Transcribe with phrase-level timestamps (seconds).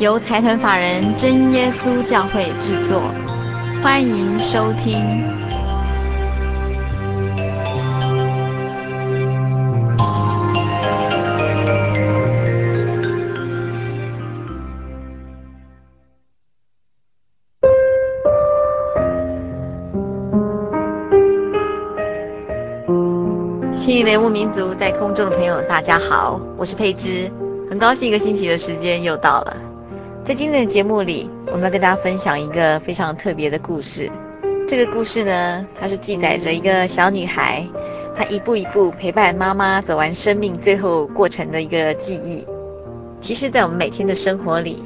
[0.00, 3.02] 由财团法人真耶稣教会制作，
[3.82, 4.94] 欢迎收听。
[23.74, 27.30] 心灵的游牧民族，在空中的朋友，大家好，我是佩芝。
[27.68, 29.56] 很高兴一个星期的时间又到了，
[30.22, 34.08] 在今天的节目里，我们要跟大家分享一个非常特别的故事。
[34.68, 37.66] 这个故事呢，它是记载着一个小女孩，
[38.14, 42.46] 她一步一步陪伴妈妈走完生命最后过程的一个记忆。
[43.18, 44.84] 其实，在我们每天的生活里，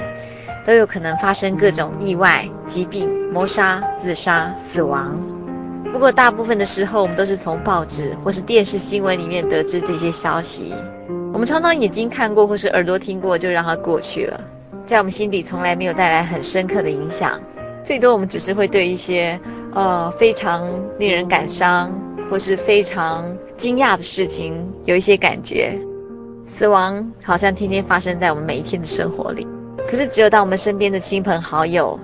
[0.65, 5.15] 都有可能发生各种意外、疾病、谋杀、自杀、死亡。
[5.93, 10.73] 不过，大部分的时候，我们都是从报纸或是电视新闻里面得知这些消息。
[11.33, 14.41] 我们常常眼睛看过或是耳朵听过，就让它过去了，
[14.87, 17.41] 在我们心底从来没有带来很深刻的影响。
[17.83, 19.39] 最多我们只是会对一些
[19.73, 20.67] 呃非常
[20.99, 21.93] 令人感伤
[22.31, 25.79] 或是非常惊讶的事情有一些感觉。
[26.47, 29.47] 死亡好像天天发生在我们每一天的生活里。
[29.89, 31.99] 可是只有当我们身边的亲朋好友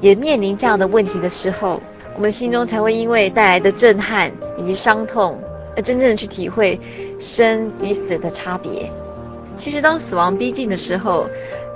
[0.00, 1.80] 也面临这样的问题的时候，
[2.14, 5.38] 我们心中才会因为带来的震撼以及伤痛。
[5.74, 6.78] 而真正的去体会
[7.18, 8.92] 生与死的差别。
[9.56, 11.26] 其实，当死亡逼近的时候，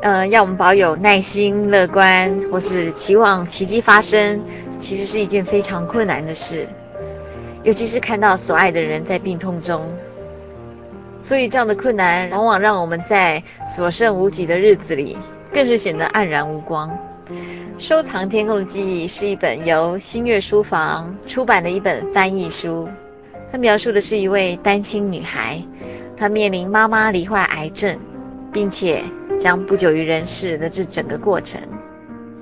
[0.02, 4.40] 呃，要我们保有耐心、乐观，或是期望奇迹发生，
[4.78, 6.68] 其实是一件非常困难的事。
[7.62, 9.82] 尤其是看到所爱的人在病痛中，
[11.22, 13.42] 所以这样的困难往往让我们在
[13.74, 15.16] 所剩无几的日子里，
[15.52, 16.96] 更是显得黯然无光。
[17.78, 22.88] 收藏天空的记忆是一本由新月书房出版的一本翻译书。
[23.50, 25.60] 它描述的是一位单亲女孩，
[26.16, 27.98] 她面临妈妈罹患癌症，
[28.56, 29.02] 并且
[29.38, 31.60] 将不久于人世的这整个过程。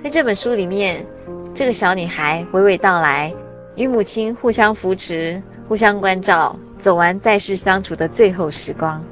[0.01, 1.05] 在这本书里面，
[1.53, 3.35] 这个小女孩娓娓道来，
[3.75, 9.03] 与母亲互相扶持、互相关照，走完在世相处的最后时光。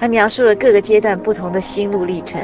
[0.00, 2.40] 她描述了各个阶段不同的心路历程，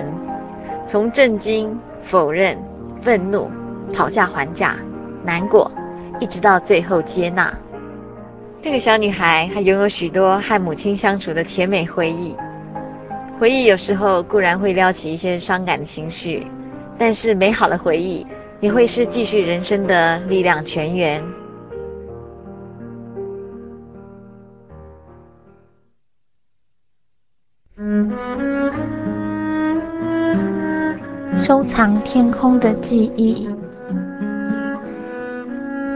[0.87, 2.57] 从震惊、否认、
[3.03, 3.51] 愤怒、
[3.93, 4.77] 讨价还价、
[5.25, 5.69] 难过，
[6.21, 7.53] 一直到最后接纳。
[8.63, 12.37] 这个小女孩还拥有许多和母亲相处的甜美回忆，
[13.39, 16.47] 回忆有时候固然会撩起一些伤感的情绪，
[16.97, 18.27] 但是美好的回忆
[18.61, 21.23] 也会是继续人生的力量泉源。
[31.43, 33.47] 收藏天空的记忆。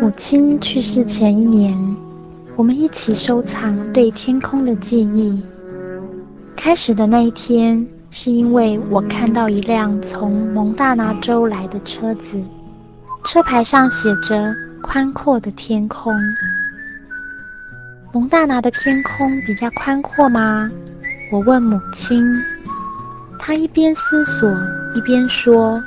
[0.02, 1.96] 母亲去世前一年。
[2.56, 5.40] 我们一起收藏对天空的记忆。
[6.60, 12.36] 开始的那一天，是因为我看到一辆从蒙大拿州来的车子，
[13.22, 14.52] 车牌上写着
[14.82, 16.12] “宽阔的天空”。
[18.12, 20.68] 蒙大拿的天空比较宽阔吗？
[21.30, 22.24] 我问母亲。
[23.38, 24.50] 她一边思索，
[24.96, 25.80] 一边说：“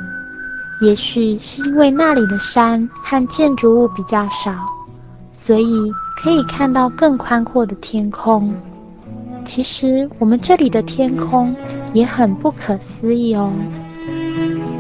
[0.80, 4.56] 也许是因为那里的山和建筑物比较少，
[5.34, 5.92] 所以。”
[6.24, 8.54] 可以看到更宽阔的天空。
[9.44, 11.56] 其实我们这里的天空
[11.94, 13.52] 也很不可思议哦。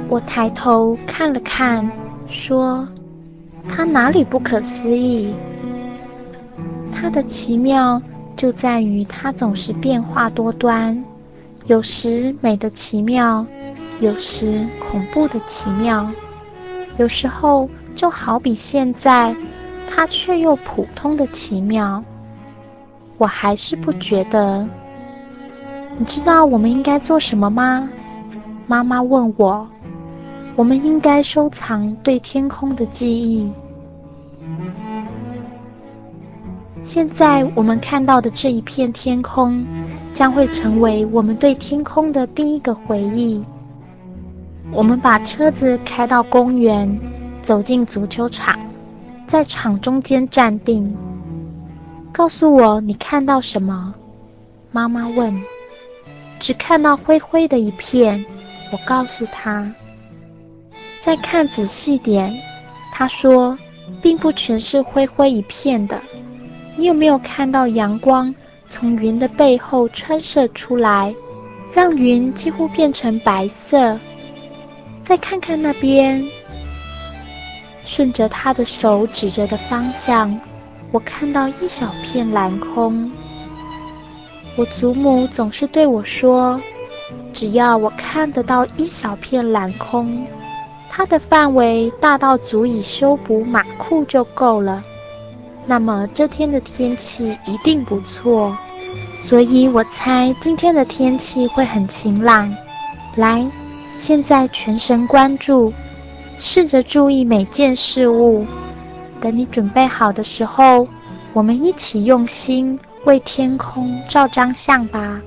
[0.07, 1.89] 我抬头看了看，
[2.27, 2.87] 说
[3.67, 5.33] ：“它哪里不可思议？
[6.91, 8.01] 它的奇妙
[8.35, 11.03] 就在于它总是变化多端，
[11.65, 13.45] 有时美的奇妙，
[13.99, 16.09] 有时恐怖的奇妙，
[16.97, 19.35] 有时候就好比现在。”
[19.93, 22.01] 它却又普通的奇妙，
[23.21, 24.67] 我还是不觉得。
[25.95, 27.87] 你知道我们应该做什么吗？
[28.65, 29.67] 妈妈问我。
[30.55, 33.53] 我们应该收藏对天空的记忆。
[36.83, 39.63] 现在我们看到的这一片天空，
[40.11, 43.45] 将会成为我们对天空的第一个回忆。
[44.71, 46.99] 我们把车子开到公园，
[47.43, 48.57] 走进足球场，
[49.27, 50.97] 在场中间站定。
[52.13, 53.93] 告诉我你看到什么？
[54.71, 55.41] 妈妈问。
[56.39, 58.23] 只看到灰灰的一片。
[58.71, 59.71] 我告诉她。
[61.01, 62.33] 再看仔细点，
[62.93, 63.57] 他说，
[64.01, 65.99] 并不全是灰灰一片的。
[66.77, 68.33] 你有没有看到阳光
[68.67, 71.13] 从云的背后穿射出来，
[71.73, 73.99] 让云几乎变成白色？
[75.03, 76.23] 再看看那边，
[77.83, 80.39] 顺着他的手指着的方向，
[80.91, 83.09] 我看到一小片蓝空。
[84.57, 86.59] 我祖母总是对我说，
[87.31, 90.25] 只要我看得到一小片蓝空。
[90.89, 94.83] 它的范围大到足以修补马裤就够了，
[95.65, 98.57] 那么这天的天气一定不错，
[99.21, 102.53] 所以我猜今天的天气会很晴朗。
[103.15, 103.49] 来，
[103.97, 105.71] 现在全神贯注，
[106.37, 108.45] 试着注意每件事物。
[109.21, 110.85] 等你准备好的时候，
[111.31, 115.21] 我们一起用心为天空照张相吧。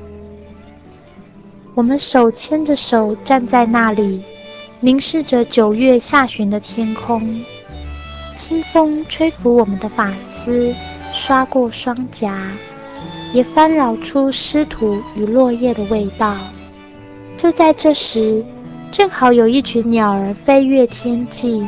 [1.74, 4.22] 我们手牵着手站在那里。
[4.80, 7.42] 凝视着九月下旬的天空，
[8.36, 10.12] 清风吹拂我们的发
[10.44, 10.74] 丝，
[11.10, 12.50] 刷过双颊，
[13.32, 16.36] 也翻扰出湿土与落叶的味道。
[17.38, 18.44] 就在这时，
[18.90, 21.66] 正好有一群鸟儿飞越天际，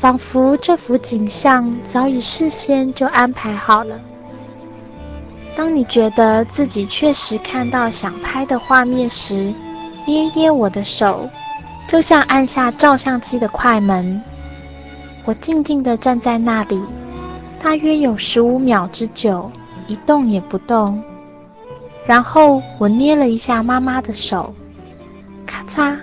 [0.00, 4.00] 仿佛这幅景象早已事先就安排好了。
[5.54, 9.52] 当你觉得自己确实看到想拍的画面时，
[10.06, 11.28] 捏捏我的手。
[11.86, 14.22] 就像按下照相机的快门，
[15.26, 16.80] 我静静地站在那里，
[17.60, 19.50] 大约有十五秒之久，
[19.86, 21.02] 一动也不动。
[22.06, 24.54] 然后我捏了一下妈妈的手，
[25.44, 25.94] 咔嚓，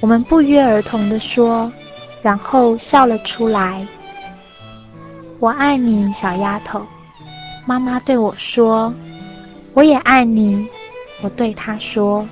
[0.00, 1.70] 我们不约而同地说，
[2.22, 3.86] 然后笑了出来。
[5.38, 6.80] 我爱你，小丫头。
[7.66, 8.94] 妈妈对我说，
[9.74, 10.66] 我也爱你。
[11.22, 12.26] 我对她说。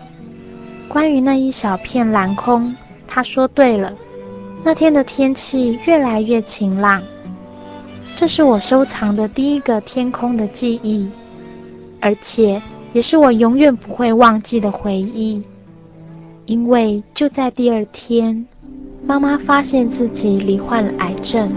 [0.89, 2.75] 关于那一小片蓝空，
[3.07, 3.93] 她说对了。
[4.63, 7.03] 那天的天气越来越晴朗，
[8.15, 11.09] 这是我收藏的第一个天空的记忆，
[12.01, 12.61] 而且
[12.93, 15.43] 也是我永远不会忘记的回忆。
[16.47, 18.47] 因为就在第二天，
[19.03, 21.49] 妈妈发现自己罹患了癌症。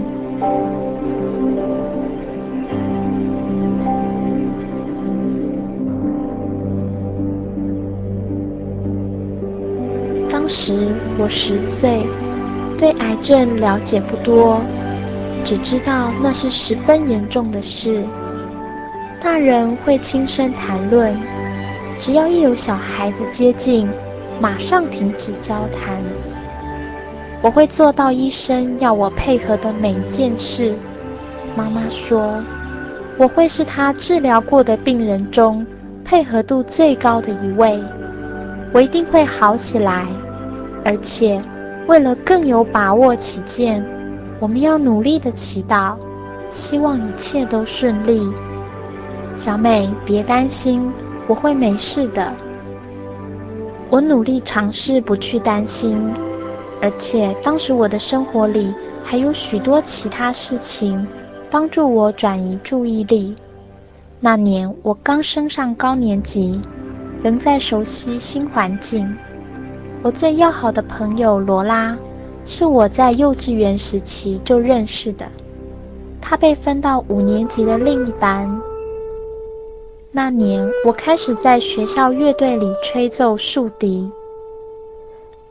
[10.28, 12.06] 当时我十岁，
[12.76, 14.60] 对癌症了解不多，
[15.44, 18.04] 只知道那是十分严重的事。
[19.20, 21.16] 大人会轻声谈论，
[21.98, 23.88] 只要一有小孩子接近，
[24.38, 26.02] 马上停止交谈。
[27.44, 30.74] 我会做到医生要我配合的每一件事。
[31.54, 32.42] 妈妈说，
[33.18, 35.64] 我会是他治疗过的病人中
[36.02, 37.78] 配合度最高的一位。
[38.72, 40.06] 我一定会好起来。
[40.86, 41.38] 而且，
[41.86, 43.84] 为了更有把握起见，
[44.40, 45.96] 我们要努力的祈祷，
[46.50, 48.26] 希望一切都顺利。
[49.34, 50.90] 小美，别担心，
[51.26, 52.32] 我会没事的。
[53.90, 56.10] 我努力尝试不去担心，
[56.80, 61.06] 而且当时我的生活里还有许多其他事情
[61.50, 63.34] 帮助我转移注意力。
[64.20, 66.60] 那年我刚升上高年级，
[67.22, 69.14] 仍在熟悉新环境。
[70.02, 71.96] 我最要好的朋友罗拉，
[72.44, 75.26] 是我在幼稚园时期就认识的。
[76.20, 78.60] 她被分到五年级的另一班。
[80.10, 84.10] 那年，我开始在学校乐队里吹奏竖笛。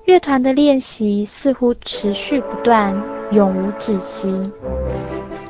[0.06, 2.94] 乐团的练习似乎持续不断，
[3.32, 4.30] 永无止息。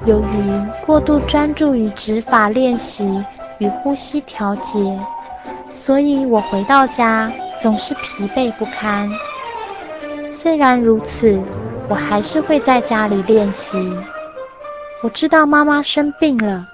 [0.06, 3.24] 由于过度专注于指法练习
[3.58, 5.00] 与呼吸调节，
[5.72, 9.10] 所以我回到家，总是疲惫不堪。
[10.32, 11.42] 虽然如此，
[11.90, 13.92] 我还是会在家里练习。
[15.02, 16.68] 我知道妈妈生病了，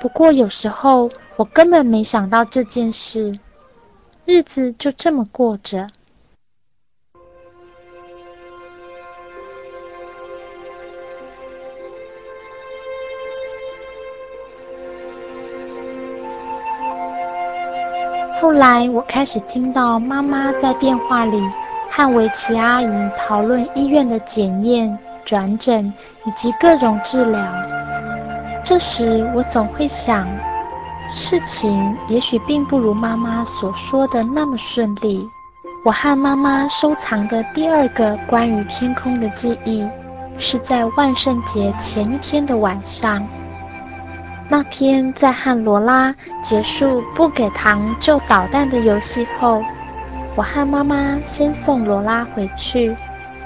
[0.00, 3.38] 不过有时候我根本没想到这件事，
[4.24, 5.86] 日子就这么过着。
[18.44, 21.40] 后来，我开始听到妈妈在电话里
[21.90, 25.90] 和维琪阿姨讨论医院的检验、转诊
[26.26, 27.40] 以及各种治疗。
[28.62, 30.28] 这时，我总会想，
[31.10, 35.26] 事情也许并不如妈妈所说的那么顺利。
[35.82, 39.88] 我和妈妈收藏的第二个关于天空的记忆，
[40.36, 43.26] 是在万圣节前一天的晚上。
[44.46, 49.62] 那天，在和罗拉结束不给糖就捣蛋的游戏后，
[50.36, 52.94] 我和妈妈先送罗拉回去，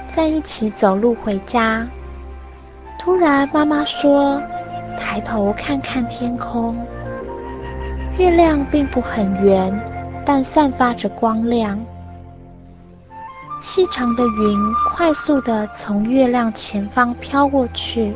[0.09, 1.87] 再一起走路回家。
[2.99, 4.41] 突然，妈妈说
[4.99, 6.75] ：“抬头看看天空，
[8.17, 9.73] 月亮并不很圆，
[10.25, 11.79] 但散发着光亮。”
[13.61, 14.57] 细长的云
[14.89, 18.13] 快速的从月亮前方飘过去。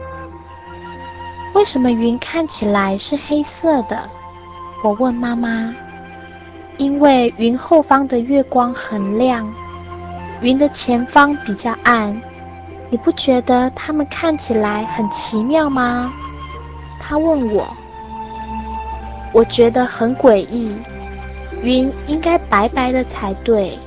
[1.53, 4.09] 为什么云看起来是黑色的？
[4.83, 5.73] 我问妈妈。
[6.77, 9.47] 因为云后方的月光很亮，
[10.41, 12.19] 云的前方比较暗。
[12.89, 16.11] 你不觉得它们看起来很奇妙吗？
[16.99, 17.67] 她问我。
[19.31, 20.75] 我觉得很诡异，
[21.61, 23.77] 云应该白白的才对。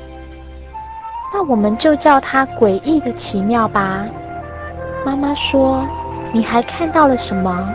[1.33, 4.07] 那我们就叫它诡异的奇妙吧。
[5.05, 5.85] 妈妈说
[6.37, 7.67] ：“你还看到了什么？”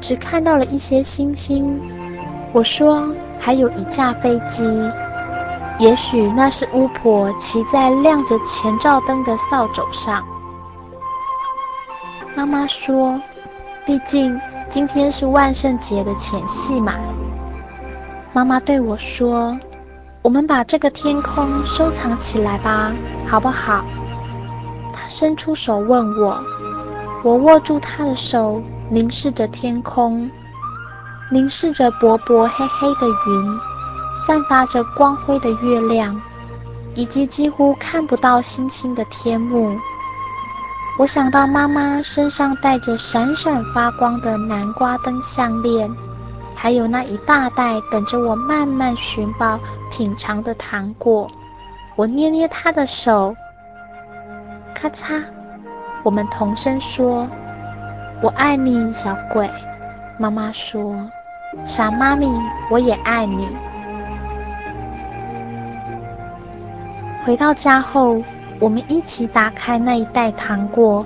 [0.00, 1.78] 只看到了一些星星。
[2.54, 3.06] 我说
[3.38, 4.66] ：“还有一架飞机，
[5.78, 10.24] 也许那是巫婆骑在亮着前照灯的扫帚上。”
[12.34, 13.20] 妈妈说
[13.84, 14.40] ：“毕竟
[14.70, 16.94] 今天是万圣节的前戏嘛。”
[18.32, 19.54] 妈妈对我说。
[20.22, 22.92] 我们把这个天空收藏起来吧，
[23.26, 23.84] 好不好？
[24.94, 26.40] 他伸出手问我，
[27.22, 28.60] 我握住他的手，
[28.90, 30.28] 凝视着天空，
[31.30, 33.60] 凝视着薄薄黑黑的云，
[34.26, 36.20] 散发着光辉的月亮，
[36.94, 39.76] 以及几乎看不到星星的天幕。
[40.98, 45.90] 我想到妈妈身上带着闪闪发光的南瓜灯项链。
[46.54, 49.58] 还有那一大袋等着我慢慢寻宝
[49.90, 51.28] 品尝的糖果，
[51.96, 53.34] 我捏捏他的手，
[54.74, 55.22] 咔嚓，
[56.04, 57.28] 我们同声说
[58.22, 59.48] ：“我爱你，小鬼。”
[60.18, 60.94] 妈妈说
[61.64, 62.28] ：“傻妈咪，
[62.70, 63.48] 我也爱你。”
[67.24, 68.20] 回到家后，
[68.58, 71.04] 我们一起打开那一袋糖果，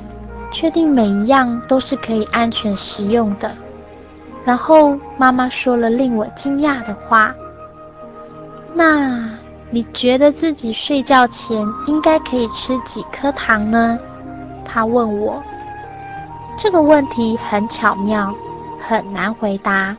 [0.50, 3.54] 确定每一样都是可以安全食用的。
[4.44, 7.34] 然后妈妈说了令我惊讶的话
[8.72, 9.28] ：“那
[9.68, 13.98] 你觉得自己睡觉前应该可以吃几颗糖呢？”
[14.76, 15.42] 他问我。
[16.58, 18.34] 这个问题很巧妙，
[18.78, 19.96] 很难回答。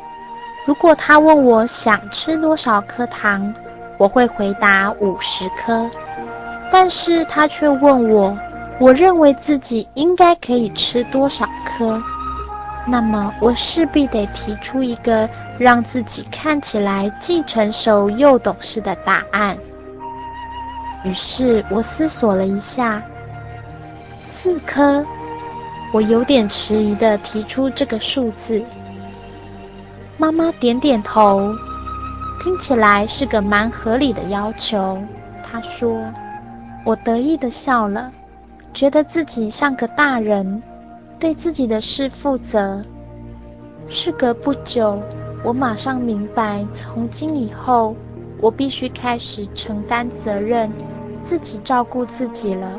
[0.67, 3.51] 如果他问我想吃多少颗糖，
[3.97, 5.89] 我会回答五十颗。
[6.71, 8.37] 但是他却问我，
[8.79, 11.99] 我认为自己应该可以吃多少颗？
[12.85, 19.57] 那么我势必得提出一个让自己看起来既成熟又懂事的答案。
[21.03, 23.01] 于是我思索了一下，
[24.39, 25.03] 四颗，
[25.91, 28.63] 我有点迟疑的提出这个数字。
[30.15, 31.51] 妈妈点点头，
[32.39, 35.01] 听起来是个蛮合理的要求。
[35.41, 35.99] 她说
[36.85, 38.11] ：“我得意的笑了，
[38.75, 40.61] 觉得自己像个大人。”
[41.19, 42.85] 对自己的事负责。
[43.87, 45.01] 事隔不久，
[45.43, 47.95] 我马上明白，从今以后，
[48.39, 50.71] 我必须开始承担责任，
[51.23, 52.71] 自己照顾自己了。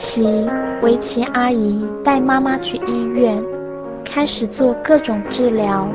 [0.00, 3.42] 那个星期，维琪阿姨带妈妈去医院，
[4.02, 5.86] 开始做各种治疗。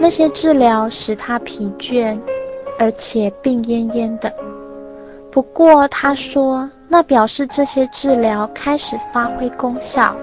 [0.00, 2.16] 那些治疗使她疲倦，
[2.78, 4.32] 而且病恹恹的。
[5.32, 10.14] 不过她说，那表示这些治疗开始发挥功效。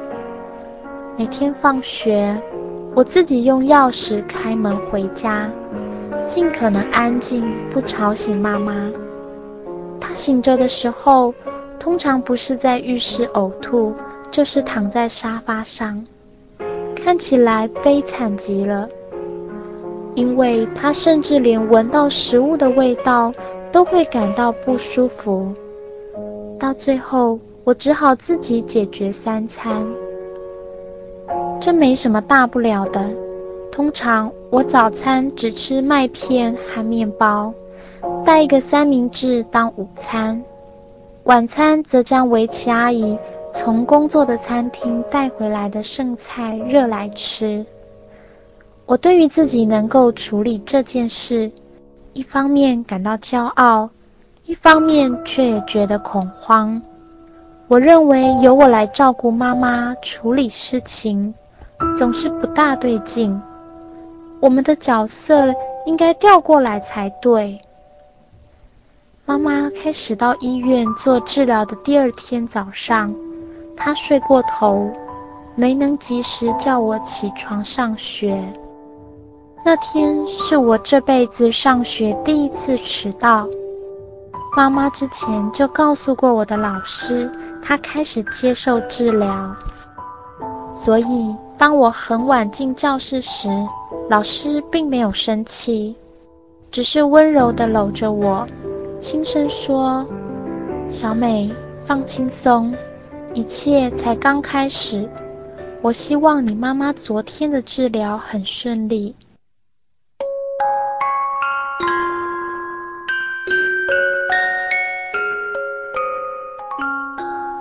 [1.17, 2.33] 每天放学，
[2.95, 5.49] 我自己用钥匙开门回家，
[6.25, 8.73] 尽可能安静，不吵醒妈妈。
[9.99, 11.33] 她醒着的时候，
[11.79, 13.93] 通常不是在浴室呕吐，
[14.31, 16.03] 就是躺在沙发上，
[16.95, 18.89] 看起来悲惨极了。
[20.15, 23.33] 因为他甚至连闻到食物的味道
[23.71, 25.53] 都会感到不舒服。
[26.57, 29.85] 到最后，我只好自己解决三餐。
[31.59, 33.09] 这没什么大不了的，
[33.71, 37.53] 通常我早餐只吃麦片和面包，
[38.23, 40.41] 带一个三明治当午餐。
[41.25, 43.17] 晚餐则将围棋阿姨
[43.51, 47.65] 从工作的餐厅带回来的剩菜热来吃。
[48.85, 51.51] 我对于自己能够处理这件事，
[52.13, 53.89] 一方面感到骄傲，
[54.45, 56.79] 一方面却也觉得恐慌。
[57.67, 61.33] 我认为由我来照顾妈妈处理事情，
[61.97, 63.41] 总是不大对劲。
[64.39, 65.51] 我们的角色
[65.87, 67.59] 应该调过来才对。
[69.27, 73.11] 妈妈开始到医院做治疗的第二天早上，
[73.75, 74.87] 她睡过头，
[75.55, 78.39] 没能及时叫我起床上学。
[79.65, 83.47] 那天是我这辈子上学第一次迟到。
[84.55, 87.27] 妈妈之前就告诉过我的老师，
[87.63, 89.55] 她开始接受治疗。
[90.75, 93.49] 所以当我很晚进教室时，
[94.07, 95.95] 老师并没有生气，
[96.69, 98.47] 只是温柔地搂着我，
[98.99, 100.05] 轻声说
[100.89, 102.73] ：“小美，放轻松，
[103.33, 105.07] 一切才刚开始。
[105.81, 109.15] 我希望你妈妈昨天的治疗很顺利。”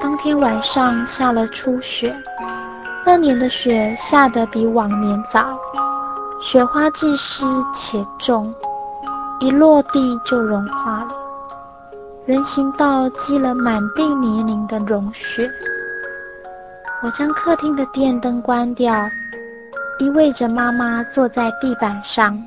[0.01, 2.17] 当天晚上下了初雪，
[3.05, 5.59] 那年的雪下得比往年早。
[6.41, 8.55] 雪花既湿且重，
[9.41, 11.24] 一落地就融化了。
[12.27, 15.51] 人行道积了满地泥泞的融雪。
[17.03, 19.07] 我将客厅的电灯关掉，
[19.99, 22.43] 依偎着妈妈坐在地板上，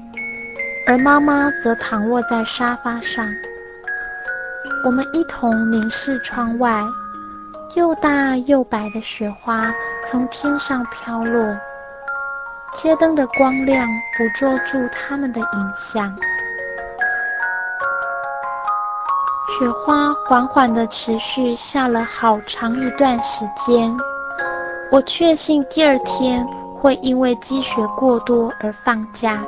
[0.87, 3.31] 而妈妈则躺卧在沙发上。
[4.83, 6.83] 我们一同凝视窗外，
[7.75, 9.71] 又大又白的雪花
[10.07, 11.55] 从天上飘落。
[12.73, 13.87] 街灯的光亮
[14.17, 16.17] 捕捉住他们的影像，
[19.57, 23.91] 雪花缓缓地持续下了好长一段时间。
[24.91, 29.43] 我确信第二天会因为积雪过多而放假。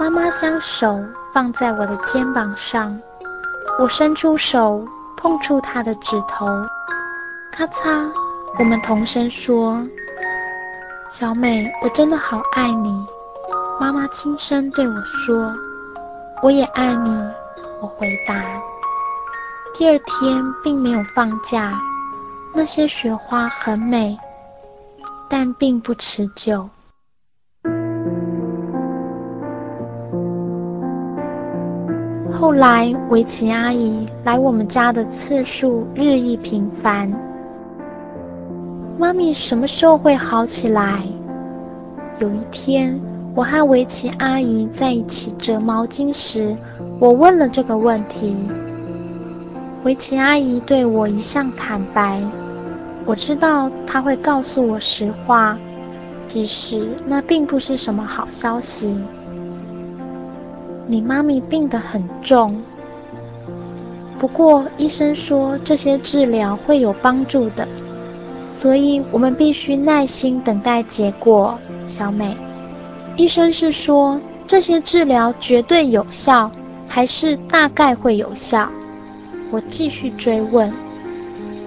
[0.00, 0.98] 妈妈将手
[1.32, 2.98] 放在我的肩膀上，
[3.78, 4.84] 我伸出手
[5.16, 6.46] 碰触她的指头，
[7.52, 8.10] 咔嚓，
[8.58, 9.80] 我们同声说。
[11.08, 13.06] 小美，我真的好爱你。
[13.78, 15.54] 妈妈轻声对我说
[16.42, 17.30] ：“我也爱你。”
[17.80, 18.34] 我回答。
[19.72, 21.72] 第二天并没有放假，
[22.54, 24.18] 那些雪花很美，
[25.28, 26.68] 但并不持久。
[32.30, 37.10] 后来，维琪阿姨来我们家的次数日益频繁。
[38.98, 41.02] 妈咪什么时候会好起来？
[42.18, 43.00] 有一天，
[43.34, 46.54] 我和维琪阿姨在一起折毛巾时，
[46.98, 48.36] 我问了这个问题。
[49.82, 52.20] 围棋阿姨对我一向坦白，
[53.06, 55.56] 我知道她会告诉我实话，
[56.28, 58.94] 即使那并不是什么好消息。
[60.86, 62.62] 你妈咪病得很重，
[64.18, 67.66] 不过医生说这些治疗会有帮助的。
[68.44, 72.36] 所以我们必须耐心等待结果，小美。
[73.16, 76.50] 医生是说这些治疗绝对有效，
[76.86, 78.68] 还是大概会有效？
[79.50, 80.72] 我继续追问。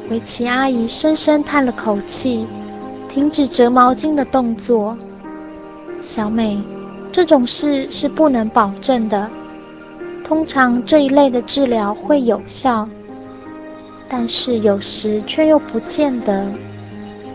[0.09, 2.45] 维琪阿姨深深叹了口气，
[3.07, 4.97] 停止折毛巾的动作。
[6.01, 6.59] 小美，
[7.11, 9.29] 这种事是不能保证的。
[10.23, 12.87] 通常这一类的治疗会有效，
[14.09, 16.45] 但是有时却又不见得。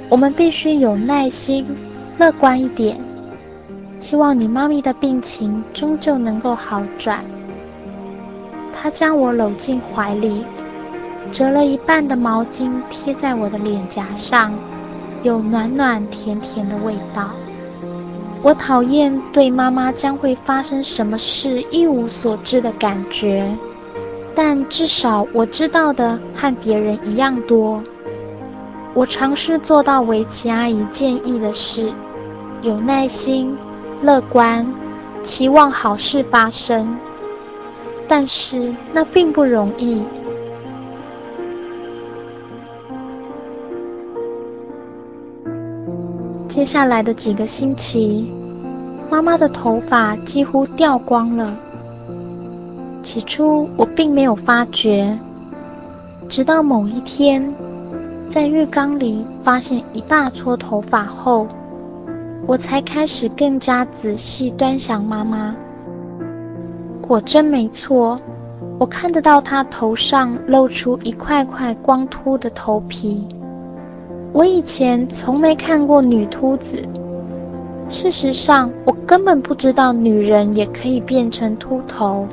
[0.09, 1.67] 我们必须有耐心，
[2.19, 2.99] 乐观一点。
[3.99, 7.25] 希望你妈咪的病情终究能够好转。
[8.81, 10.45] 她将我搂进怀里，
[11.33, 14.53] 折了一半的毛巾贴在我的脸颊上，
[15.23, 17.31] 有暖暖甜甜的味道。
[18.41, 23.53] 我讨厌对妈妈将会发生什么事一无所知的感觉，
[24.33, 27.83] 但至少我知道的和别人一样多。
[28.95, 31.93] 我尝试做到维琪阿姨建议的事，
[32.63, 33.57] 有耐心、
[34.03, 34.65] 乐观，
[35.25, 36.97] 期望好事发生。
[38.09, 40.03] 但是那并不容易。
[46.49, 48.33] 接下来的几个星期，
[49.09, 51.55] 妈妈的头发几乎掉光了。
[53.03, 55.17] 起初我并没有发觉，
[56.29, 57.55] 直到某一天。
[58.29, 61.47] 在浴缸里发现一大撮头发后，
[62.47, 65.57] 我才开始更加仔细端详妈妈。
[67.09, 68.21] 果真没错，
[68.79, 73.27] 我看得到她头上露出一块块光秃的头皮。
[74.35, 76.87] 我以前从没看过女秃子，
[77.89, 82.29] 事实上，我根本不知道女人也可以变成秃头。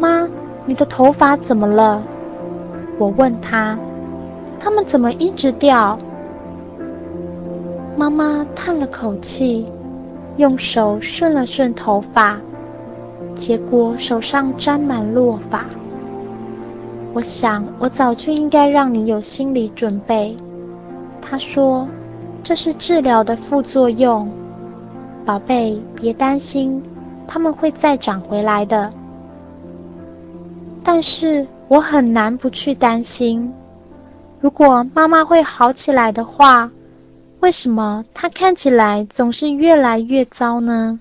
[0.00, 0.28] 妈，
[0.64, 2.02] 你的头发怎么了？
[2.98, 3.78] 我问她，
[4.58, 5.96] 他们怎么一直掉？
[7.96, 9.64] 妈妈叹了口气，
[10.38, 12.36] 用手顺了顺头发，
[13.36, 15.64] 结果手上沾满落发。
[17.12, 20.36] 我想，我早就应该让你有心理准备。
[21.20, 21.86] 他说
[22.42, 24.28] ：“这是治疗的副作用，
[25.24, 26.82] 宝贝，别担心，
[27.28, 28.90] 他们会再长回来的。”
[30.82, 33.52] 但是我很难不去担心，
[34.40, 36.70] 如果妈妈会好起来的话。
[37.40, 40.98] 为什么她看起来总是越来越糟呢？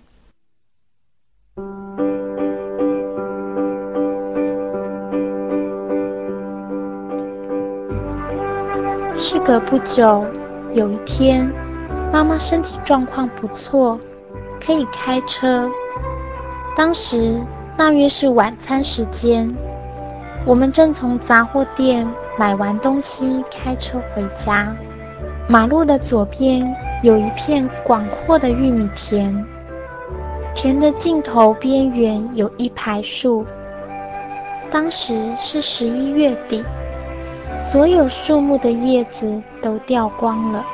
[9.45, 10.25] 隔不久，
[10.73, 11.47] 有一天，
[12.11, 13.99] 妈妈身体状况不错，
[14.59, 15.69] 可以开车。
[16.75, 17.39] 当时
[17.77, 19.47] 大约是晚餐时间，
[20.47, 22.07] 我们正从杂货店
[22.39, 24.75] 买完东西，开车回家。
[25.47, 29.45] 马路的左边有一片广阔的玉米田，
[30.55, 33.45] 田的尽头边缘有一排树。
[34.71, 36.65] 当时是十一月底，
[37.75, 40.65] 所有树木的叶子都掉光了。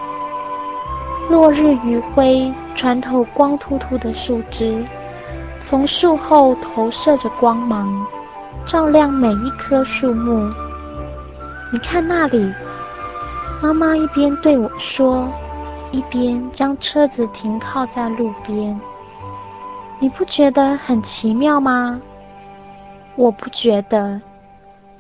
[1.32, 4.86] 落日余晖穿透光秃秃的树枝，
[5.60, 8.06] 从树后投射着光芒，
[8.68, 10.48] 照亮每一棵树木。
[11.74, 12.54] 你看那里。
[13.64, 15.28] 妈妈一边对我说，
[15.90, 18.80] 一边将车子停靠在路边。
[19.98, 22.00] 你不觉得很奇妙吗？
[23.16, 24.22] 我不觉得。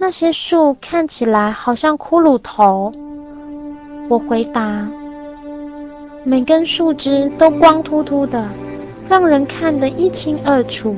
[0.04, 2.92] 那些树看起来好像骷髅头。
[4.10, 4.88] 我回答，
[6.24, 8.50] 每根树枝都光秃秃的，
[9.08, 10.96] 让人看得一清二楚，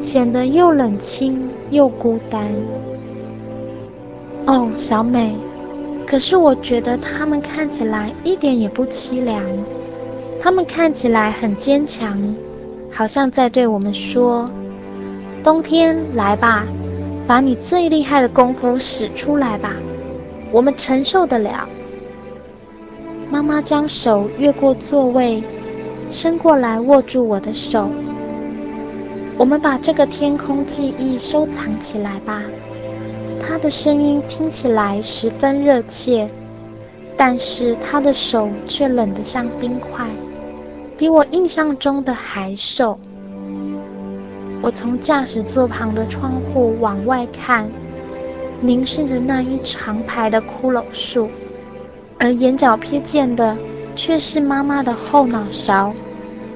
[0.00, 2.50] 显得又冷清又孤单。
[4.46, 5.36] 哦，小美。
[6.04, 9.40] 可是我觉得他们看起来一点也不凄凉，
[10.40, 12.34] 他们看起来很坚强，
[12.90, 14.50] 好像在对我们说
[15.44, 16.66] ：“冬天来吧，
[17.26, 19.74] 把你最厉害的功夫使出来吧，
[20.52, 21.68] 我们承受得了。”
[23.30, 25.42] 妈妈将手越过座位，
[26.10, 27.88] 伸过来握住我的手。
[29.36, 32.42] 我们把这个天空记忆收藏起来吧。
[33.40, 36.28] 他的声音听起来十分热切，
[37.16, 40.06] 但是他的手却冷得像冰块，
[40.96, 42.98] 比我印象中的还瘦。
[44.64, 47.68] 我从驾驶座旁的窗户往外看，
[48.62, 51.28] 凝视着那一长排的骷髅树，
[52.18, 53.54] 而眼角瞥见的
[53.94, 55.92] 却是妈妈的后脑勺。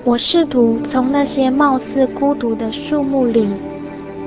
[0.05, 3.51] 我试图从那些貌似孤独的树木里。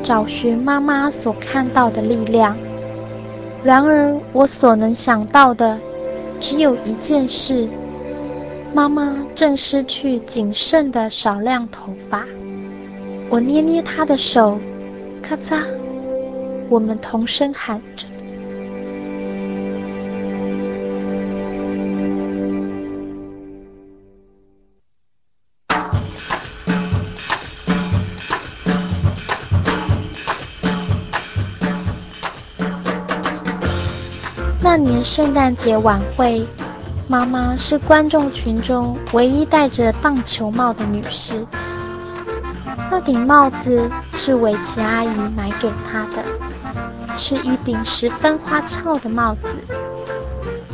[0.04, 2.56] 找寻妈妈所看到的力量，
[3.64, 5.80] 然而我所能想到的
[6.40, 7.68] 只有一件事：
[8.76, 12.26] 妈妈正失去仅剩的少量头发。
[13.32, 14.60] 我捏捏她的手，
[15.24, 15.64] 咔嚓，
[16.68, 18.06] 我们同声喊着。
[34.62, 36.46] 那年圣诞节晚会，
[37.08, 41.48] 妈妈是观众群中唯一戴着棒球帽的女士。
[42.92, 46.22] 那顶帽子是维琪阿姨买给她的，
[47.16, 49.48] 是一顶十分花俏的帽子，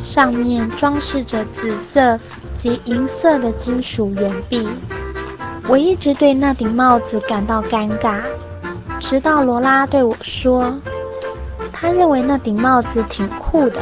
[0.03, 2.19] 上面装饰着紫色
[2.57, 4.67] 及银色的金属圆币。
[5.67, 8.19] 我一直对那顶帽子感到尴尬，
[8.99, 10.73] 直到罗拉对我说。
[11.71, 13.79] 他认为那顶帽子挺酷的，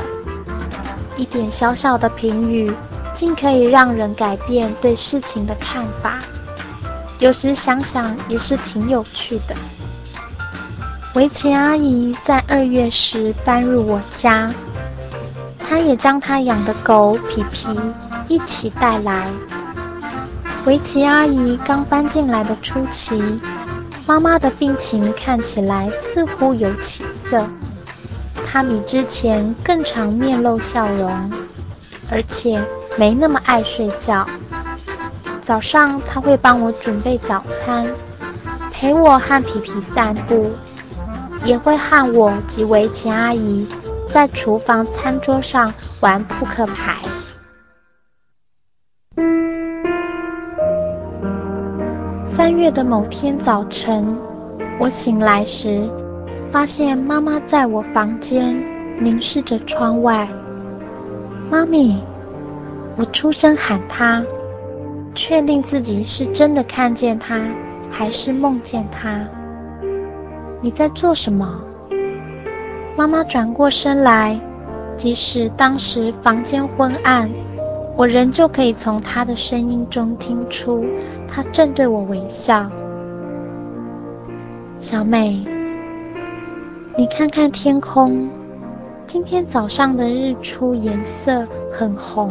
[1.15, 2.69] 一点小小的评语，
[3.13, 6.19] 竟可以让人改变对事情的看法。
[7.19, 9.55] 有时想想也是挺有趣的。
[11.13, 14.53] 维琪阿姨在二月时搬入我家，
[15.57, 17.69] 她也将她养的狗皮皮
[18.27, 19.27] 一起带来。
[20.65, 23.21] 维琪阿姨刚搬进来的初期，
[24.05, 27.47] 妈妈的病情看起来似乎有起色。
[28.45, 31.31] 她比之前更常面露笑容，
[32.11, 32.61] 而且
[32.97, 34.25] 没那么爱睡觉。
[35.45, 37.85] 早上他会帮我准备早餐，
[38.71, 40.49] 陪我和皮皮散步，
[41.43, 43.67] 也会和我及围棋阿姨
[44.09, 46.95] 在厨房餐桌上玩扑克牌。
[52.35, 54.17] 三月的某天早晨，
[54.79, 55.87] 我醒来时，
[56.51, 58.59] 发现妈妈在我房间
[58.99, 60.27] 凝视着窗外。
[61.51, 62.01] 妈咪，
[62.95, 64.23] 我出声喊她，
[65.15, 67.41] 确定自己是真的看见她，
[67.89, 69.25] 还是梦见她。
[70.61, 71.63] 你在做什么？
[72.97, 74.39] 妈妈转过身来，
[74.97, 77.29] 即使当时房间昏暗，
[77.95, 80.85] 我仍旧可以从她的声音中听出。
[81.27, 82.69] 她正对我微笑。
[84.79, 85.41] 小美，
[86.97, 88.29] 你看看天空，
[89.07, 92.29] 今天早上的日出颜色很红，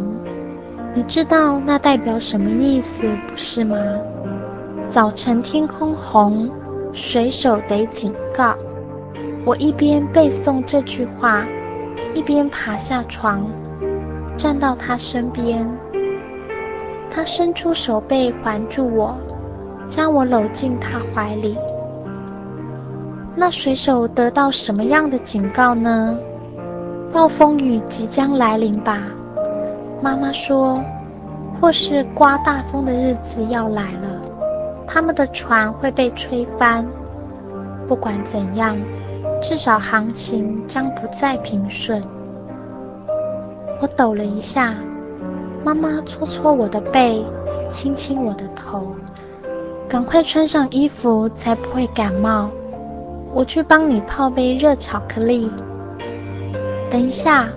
[0.96, 3.76] 你知道那代表什么意思，不是吗？
[4.88, 6.48] 早晨天空红，
[6.92, 8.54] 水手得警告。
[9.44, 11.44] 我一边背诵这句话，
[12.14, 13.44] 一边爬下床，
[14.37, 15.68] 站到他身边。
[17.11, 19.16] 他伸出手背环住我，
[19.88, 21.59] 将我搂进他怀里。
[23.35, 26.16] 那水手得到什么样的警告呢？
[27.12, 29.02] 暴风雨即将来临吧？
[30.04, 30.84] 妈妈说，
[31.58, 34.20] 或是刮大风的日子要来了，
[34.86, 36.86] 他们的船会被吹翻。
[37.88, 38.76] 不管怎样，
[39.40, 42.04] 至少航行将不再平顺。
[43.80, 44.74] 我抖了一下。
[45.64, 47.24] 妈妈搓搓我的背，
[47.70, 48.94] 亲亲我的头，
[49.88, 52.50] 赶快穿上衣服，才不会感冒。
[53.32, 55.50] 我去帮你泡杯热巧克力。
[56.90, 57.48] 等一下，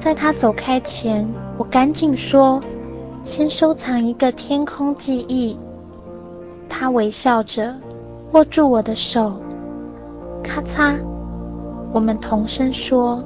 [0.00, 1.24] 在他走开前，
[1.56, 2.60] 我赶紧说
[3.22, 5.56] ：“先收藏一个天空记忆。”
[6.68, 7.74] 他微笑着，
[8.32, 9.32] 握住我的手，
[10.42, 10.96] 咔嚓，
[11.92, 13.22] 我们同声说。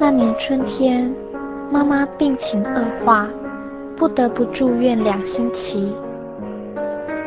[0.00, 1.14] 那年春天，
[1.70, 3.28] 妈妈病情恶化，
[3.96, 5.94] 不得不住院两星期。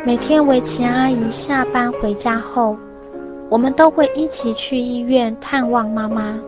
[0.06, 2.76] 每天围棋阿姨下班回家后，
[3.50, 6.40] 我们都会一起去医院探望妈妈。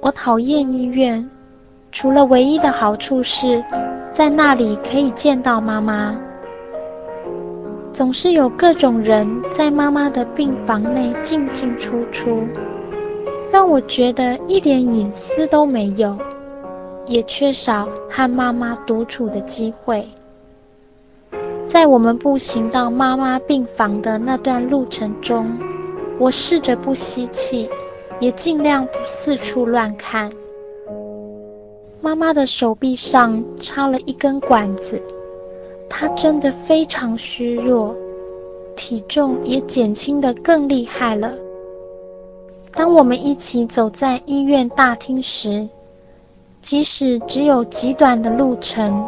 [0.00, 1.28] 我讨厌医院，
[1.92, 3.62] 除了唯一的好处是，
[4.12, 6.16] 在那里可以见到妈妈。
[7.92, 12.46] 总是有各种人在妈妈的病房内进进出出。
[13.52, 16.16] 让我觉得一点隐私都没有，
[17.04, 20.06] 也缺少和妈妈独处的机会。
[21.66, 25.50] 在我们步行到妈妈病房的那段路程中，
[26.20, 27.66] 我试着不吸气，
[28.20, 30.30] 也尽量不四处乱看。
[32.02, 35.00] 妈妈的手臂上插了一根管子，
[35.88, 37.96] 她真的非常虚弱，
[38.76, 41.32] 体重也减轻得更厉害了。
[42.74, 45.66] 当我们一起走在医院大厅时，
[46.60, 49.06] 即使只有极短的路程，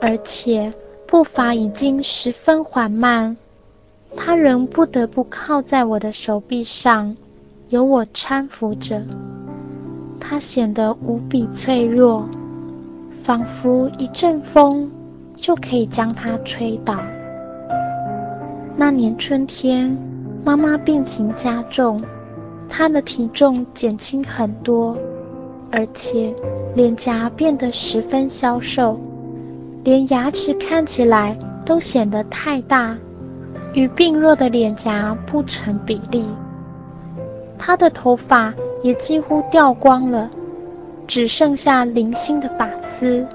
[0.00, 0.72] 而且
[1.04, 3.36] 步伐已经十分缓慢，
[4.16, 7.16] 他仍不得不靠在我的手臂上，
[7.70, 9.02] 由我搀扶着。
[10.20, 12.28] 他显得无比脆弱，
[13.10, 14.90] 仿佛一阵风
[15.34, 16.98] 就可以将他吹倒。
[18.76, 19.96] 那年春天，
[20.44, 22.00] 妈妈病情加重。
[22.74, 24.96] 她的体重减轻很多，
[25.70, 26.34] 而且
[26.74, 28.98] 脸颊变得十分消瘦，
[29.84, 32.96] 连牙齿看起来都显得太大，
[33.74, 36.26] 与病弱的脸颊不成比例。
[37.58, 40.28] 他的头发也几乎掉光了，
[41.06, 43.26] 只剩下零星的发丝，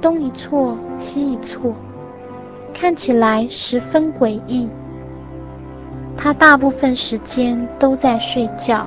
[0.00, 1.74] 东一撮西一撮，
[2.72, 4.68] 看起来十分诡异。
[6.16, 8.86] 他大部分时间都在睡觉，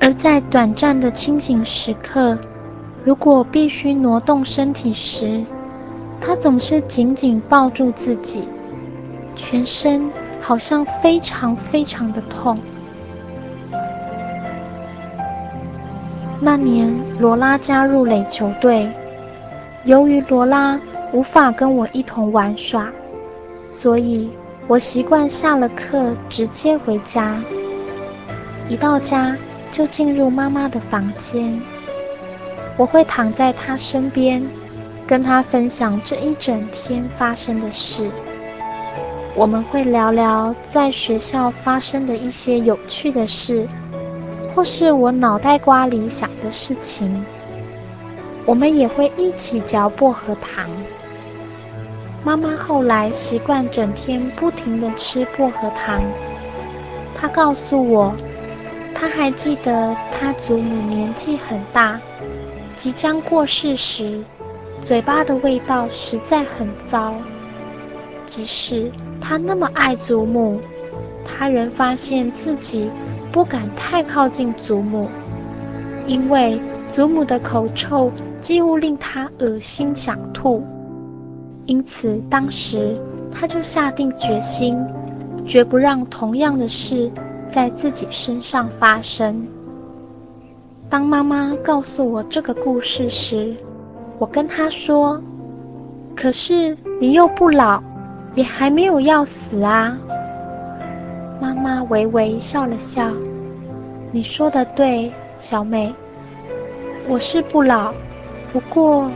[0.00, 2.38] 而在短暂的清醒时刻，
[3.04, 5.44] 如果必须挪动身体时，
[6.20, 8.48] 他总是紧紧抱住自己，
[9.42, 12.58] 全身好像非常非常的痛。
[16.40, 18.88] 那年，罗拉加入垒球队，
[19.84, 20.80] 由于罗拉
[21.12, 22.90] 无法跟我一同玩耍，
[23.70, 24.30] 所以。
[24.68, 27.42] 我习惯下了课直接回家，
[28.68, 29.36] 一到家
[29.68, 31.60] 就进入妈妈的房间。
[32.76, 34.48] 我会躺在她身边，
[35.08, 38.08] 跟她分享这一整天发生的事。
[39.40, 43.66] 我们会聊聊在学校发生的一些有趣的事，
[44.54, 47.24] 或是我脑袋瓜里想的事情。
[48.44, 50.68] 我们也会一起嚼薄荷糖。
[52.22, 56.02] 妈妈后来习惯整天不停地吃薄荷糖。
[57.14, 58.14] 她告诉我，
[58.94, 61.98] 她还记得她祖母年纪很大，
[62.76, 64.22] 即将过世时，
[64.82, 67.14] 嘴巴的味道实在很糟。
[68.30, 68.90] 即使
[69.20, 70.58] 他那么爱祖母，
[71.24, 72.88] 他仍发现自己
[73.32, 75.08] 不敢太靠近祖母，
[76.06, 80.64] 因为祖母的口臭几乎令他恶心想吐。
[81.66, 82.96] 因此，当时
[83.32, 84.78] 他就下定决心，
[85.44, 87.10] 绝不让同样的事
[87.48, 89.44] 在自己身上发生。
[90.88, 93.54] 当妈妈告诉我这个故事时，
[94.18, 95.22] 我跟她说
[96.16, 97.80] ：“可是你又不老，
[98.34, 99.98] 你还没有要死啊。”
[101.40, 103.10] 妈妈微微笑了笑
[104.12, 105.94] ：“你说的对，小美，
[107.08, 107.94] 我是不老，
[108.52, 109.10] 不过……”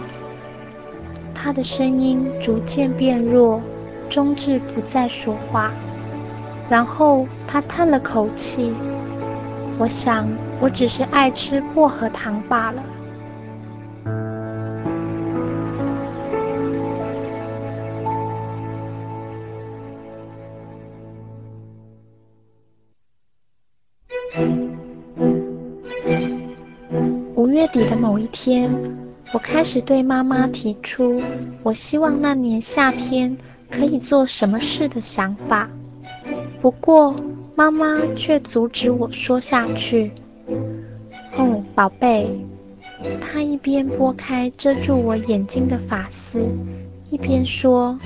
[1.34, 3.60] 她的声音逐渐变弱，
[4.08, 5.70] 终至不再说话。
[6.70, 8.74] 然后她叹了口气
[9.76, 10.26] ：“我想，
[10.60, 12.82] 我只是爱吃薄荷糖罢了。”
[29.34, 31.20] 我开始对妈妈提出
[31.64, 33.36] 我希望那年夏天
[33.68, 35.68] 可以做什么事的想法。
[36.60, 37.16] 不过，
[37.56, 40.12] 妈妈却阻止我说下去。
[41.36, 42.30] 哦，宝贝，
[43.20, 46.46] 她一边拨开遮住我眼睛的发丝，
[47.10, 47.98] 一边说：“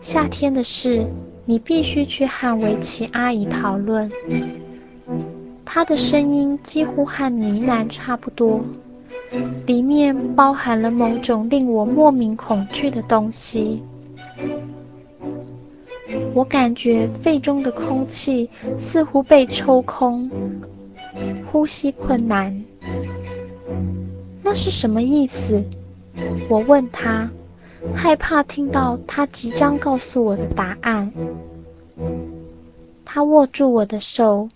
[0.00, 1.06] 夏天的事，
[1.44, 4.10] 你必须去和围棋阿姨讨论。”
[5.66, 8.64] 她的声音几乎和呢喃差不多，
[9.66, 13.82] 里面包含了某种令我莫名恐惧的东西。
[16.34, 20.30] 我感觉肺中的空气似乎被抽空，
[21.50, 22.64] 呼吸困难。
[24.42, 25.62] 那是什么意思？
[26.48, 27.28] 我问他，
[27.94, 31.12] 害怕听到他即将告诉我的答案。
[33.04, 34.48] 他握住我的手。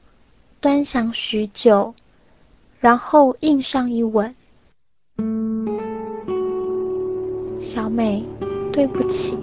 [0.62, 1.95] 端详许久，
[2.81, 4.35] 然后印上一吻。
[7.61, 8.25] 小美，
[8.73, 9.37] 对不起，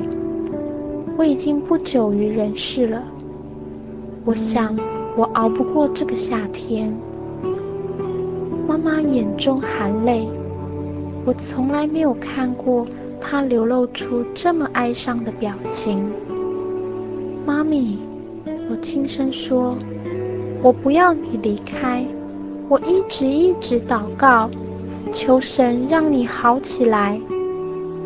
[1.15, 3.03] 我已经不久于人世了。
[4.25, 4.75] 我想，
[5.15, 6.91] 我熬不过这个夏天。
[8.67, 10.27] 妈妈眼中含泪，
[11.25, 12.87] 我从来没有看过
[13.21, 16.11] 她流露出这么哀伤的表情。
[17.45, 17.99] 妈咪，
[18.71, 19.77] 我轻声说。
[20.63, 22.03] 我不要你离开，
[22.67, 24.49] 我一直一直祷告，
[25.13, 27.21] 求神让你好起来。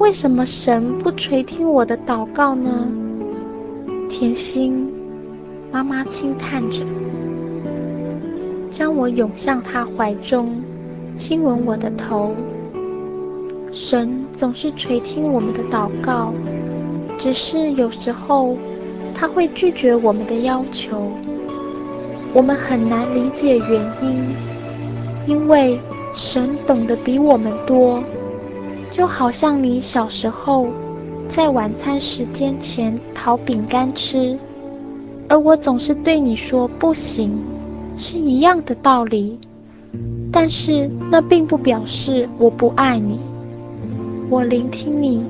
[0.01, 2.91] 为什么神不垂听我的祷告呢？
[4.09, 4.91] 甜心，
[5.71, 6.83] 妈妈轻叹着，
[8.71, 10.59] 将我拥向她怀中，
[11.15, 12.33] 亲吻我的头。
[13.71, 16.33] 神总是垂听我们的祷告，
[17.19, 18.57] 只是有时候
[19.13, 21.11] 他会拒绝我们的要求。
[22.33, 24.35] 我们很难理解原因，
[25.27, 25.79] 因为
[26.15, 28.03] 神懂得比我们多。
[28.91, 30.67] 就好像你小时候
[31.27, 34.37] 在晚餐时间前讨饼干吃，
[35.29, 37.31] 而我总是对你说不行，
[37.95, 39.39] 是一样的道理。
[40.31, 43.19] 但是那并不表示我不爱你。
[44.29, 45.23] 我聆听你，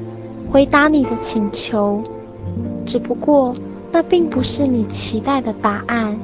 [0.51, 2.03] 回答你的请求，
[2.85, 3.55] 只不过
[3.91, 6.17] 那并不是你期待的答案。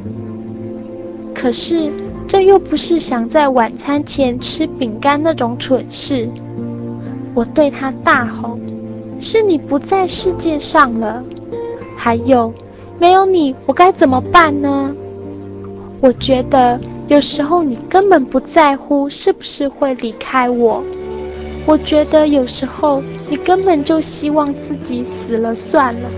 [1.36, 1.92] 可是，
[2.28, 6.28] 这又不是想在晚餐前吃饼干那种蠢事。
[7.38, 8.58] 我对他大吼
[9.22, 11.24] ：“是你不在世界上了，
[11.96, 12.52] 还有，
[12.98, 14.92] 没有你，我该怎么办呢？”
[16.02, 20.84] 我觉得有时候你根本不在乎是不是会离开我。
[21.68, 26.10] 我觉得有时候你根本就希望自己死了算了。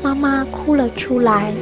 [0.00, 1.52] 妈妈哭了出来，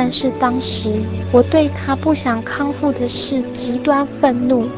[0.00, 4.68] 但是当时我对他不想康复的事极端愤怒，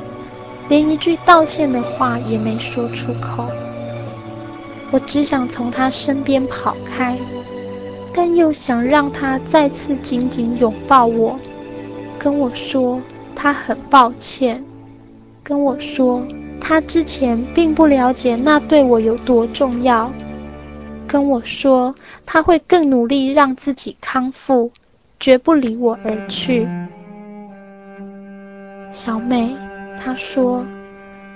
[0.70, 3.46] 连一句道歉的话也没说出口。
[4.90, 7.18] 我只想从他身边跑开，
[8.14, 11.38] 但又想让他再次紧紧拥抱我，
[12.18, 12.98] 跟我说
[13.36, 14.64] 他很抱歉，
[15.42, 16.26] 跟我说
[16.58, 20.10] 他之前并不了解那对我有多重要。
[21.06, 21.94] 跟我说，
[22.24, 24.72] 他会更努力让自己康复，
[25.20, 26.66] 绝不离我而去。
[28.90, 29.54] 小美，
[30.02, 30.64] 她说，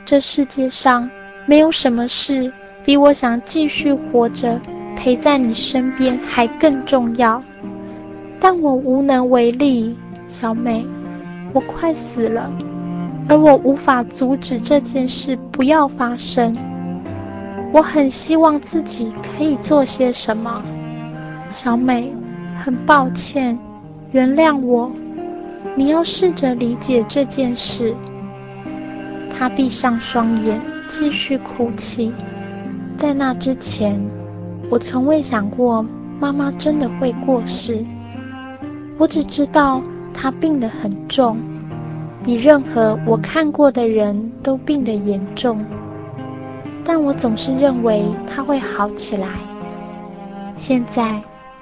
[0.07, 1.09] 这世界上
[1.45, 2.51] 没有什么事
[2.83, 4.59] 比我想继续活着
[4.97, 7.43] 陪在你身边还更重要，
[8.41, 9.95] 但我无能为力。
[10.31, 10.85] 小美，
[11.53, 12.51] 我快死了，
[13.29, 16.57] 而我无法阻止这件事不要发生。
[17.71, 20.65] 我很希望自己可以做些什么。
[21.51, 22.11] 小美，
[22.59, 23.57] 很抱歉，
[24.15, 24.93] 原谅我。
[25.75, 27.93] 你要试着理解这件事。
[29.37, 32.13] 他闭上双眼，继续哭泣。
[32.97, 34.01] 在那之前，
[34.71, 35.85] 我从未想过
[36.21, 37.85] 妈妈真的会过世。
[38.99, 41.37] 我只知道她病得很重，
[42.25, 45.59] 比任何我看过的人都病得严重。
[46.85, 49.27] 但我总是认为她会好起来。
[50.57, 51.21] 现在。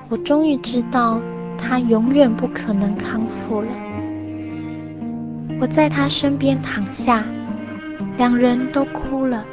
[0.08, 1.18] 我终于知道，
[1.62, 3.68] 他永远不可能康复了。
[5.60, 7.24] 我在他身边躺下，
[8.18, 9.44] 两人都哭了。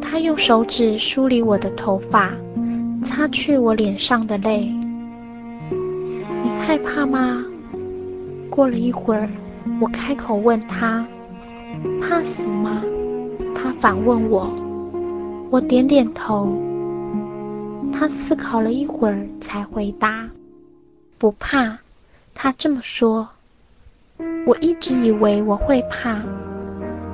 [0.00, 2.32] 他用手指梳理我的头发，
[3.04, 4.70] 擦去我脸上的泪。
[5.70, 7.42] 你害怕吗？
[8.50, 9.28] 过了一会儿，
[9.80, 11.04] 我开口问他
[12.00, 12.82] ：“怕死吗？”
[13.56, 14.48] 他反问我。
[15.50, 16.52] 我点点头。
[17.92, 20.28] 他思考了一会儿，才回答
[21.24, 21.78] ：“不怕。”
[22.36, 23.26] 他这么说。
[24.46, 26.20] 我一直以为我会怕，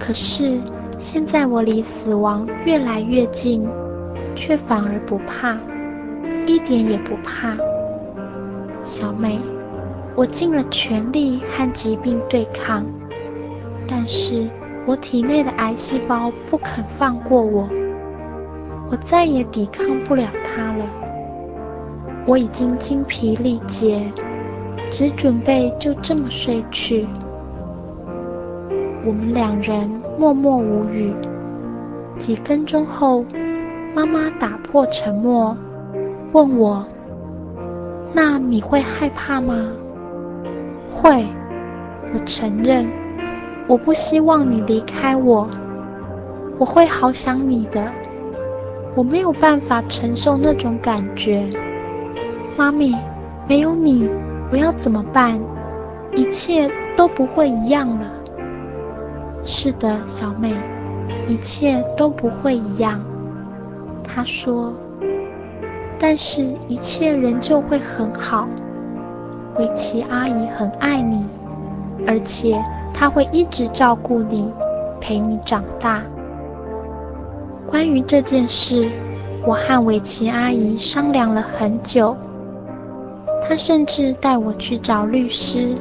[0.00, 0.58] 可是
[0.98, 3.68] 现在我离死亡越来越近，
[4.34, 5.56] 却反而不怕，
[6.44, 7.56] 一点也不怕。
[8.82, 9.38] 小美，
[10.16, 12.84] 我尽了全力和疾病对抗，
[13.86, 14.44] 但是
[14.86, 17.70] 我体内的癌细胞不肯放过我。
[18.90, 20.84] 我再也抵抗不了它了。
[22.30, 24.00] 我已经精疲力竭，
[24.88, 27.04] 只准备就这么睡去。
[29.04, 31.12] 我们两人默默无语。
[32.18, 33.24] 几分钟后，
[33.96, 35.56] 妈妈打破沉默，
[36.30, 36.86] 问我
[38.14, 39.68] ：“那你会害怕吗
[40.94, 41.26] ？”“会。”
[42.14, 42.88] 我承认。
[43.66, 45.50] 我不希望你离开我。
[46.58, 47.82] 我会好想你的。
[48.94, 51.48] 我没有办法承受那种感觉，
[52.61, 52.94] 妈咪，
[53.48, 54.06] 没有你，
[54.52, 55.40] 我要怎么办？
[56.14, 58.06] 一切都不会一样了。
[59.42, 60.52] 是的，小美，
[61.26, 63.00] 一切都不会一样。
[64.04, 64.74] 她说，
[65.98, 68.46] 但是一切仍旧会很好。
[69.56, 71.24] 维奇阿姨很爱你，
[72.06, 74.52] 而且她会一直照顾你，
[75.00, 76.02] 陪你长大。
[77.66, 78.86] 关于这件事，
[79.46, 82.14] 我和维奇阿姨商量了很久。
[83.43, 85.74] 他甚至带我去找律师，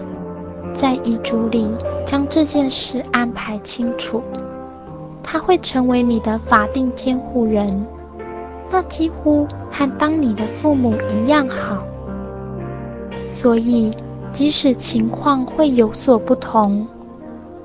[0.73, 1.69] 在遗嘱里
[2.05, 4.23] 将这件事安排清楚。
[5.21, 7.85] 他会成为你的法定监护人，
[8.71, 11.83] 那几乎和当你的父母一样好。
[13.29, 13.93] 所以，
[14.31, 16.87] 即使情况会有所不同，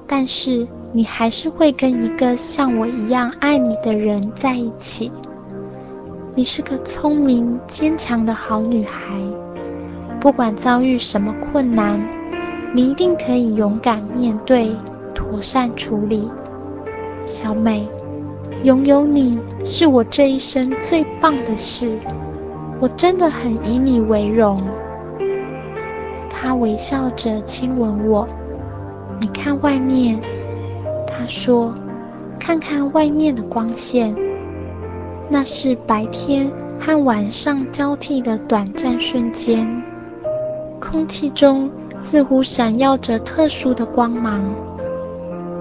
[0.07, 5.11] 但是，你还是会跟一个像我一样爱你的人在一起。
[6.35, 9.15] 你是个聪明坚强的好女孩，
[10.25, 12.01] 不管遭遇什么困难，
[12.72, 14.75] 你一定可以勇敢面对，
[15.14, 16.31] 妥善处理。
[17.27, 17.87] 小美，
[18.62, 21.99] 拥有你是我这一生最棒的事，
[22.81, 24.59] 我真的很以你为荣。
[26.31, 28.27] 她微笑着亲吻我，
[29.20, 30.18] 你看外面。
[31.07, 31.75] 他说
[32.41, 34.16] ：“看看外面的光线，
[35.29, 36.51] 那是白天
[36.81, 39.68] 和晚上交替的短暂瞬间。
[40.91, 44.45] 空气中似乎闪耀着特殊的光芒，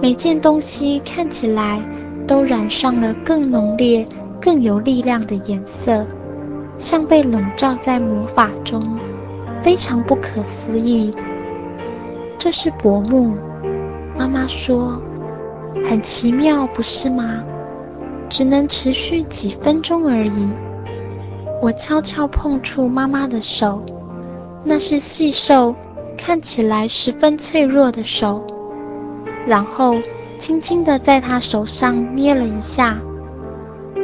[0.01, 1.81] 每件东西看起来
[2.27, 4.07] 都染上了更浓烈、
[4.41, 6.05] 更有力量的颜色，
[6.77, 8.81] 像被笼罩在魔法中，
[9.61, 11.11] 非常不可思议。
[12.37, 13.33] 这是薄幕。”
[14.17, 15.01] 妈妈说。
[15.89, 17.43] 很奇妙，不是吗？
[18.29, 20.49] 只能持续几分钟而已。
[21.63, 23.81] 我悄悄碰触妈妈的手，
[24.65, 25.75] 那是细瘦、
[26.17, 28.41] 看起来十分脆弱的手，
[29.45, 29.95] 然后
[30.39, 32.97] 轻轻地在她手上捏了一下，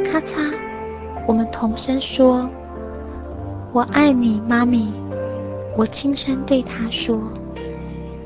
[0.04, 0.52] 咔嚓，
[1.26, 2.48] 我们同声说
[3.72, 4.92] ：“我爱你，妈咪。”
[5.76, 7.18] 我轻声对她说：“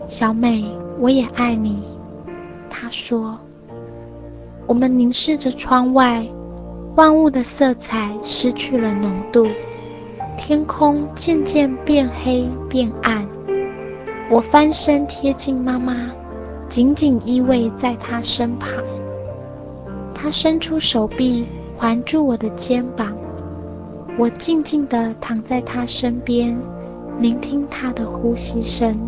[0.05, 0.65] 小美，
[0.99, 1.85] 我也爱你。”
[2.69, 3.39] 他说
[4.67, 6.27] ：“我们凝视着窗外，
[6.97, 9.47] 万物的色彩失去了浓度，
[10.37, 13.27] 天空渐渐变黑变暗。
[14.31, 16.11] 我翻身贴近妈妈，
[16.69, 18.71] 紧紧依偎在她身旁。
[20.15, 23.17] 她伸出手臂环住我的肩膀，
[24.19, 26.57] 我静静地躺在她身边，
[27.19, 28.99] 聆听她的呼吸声。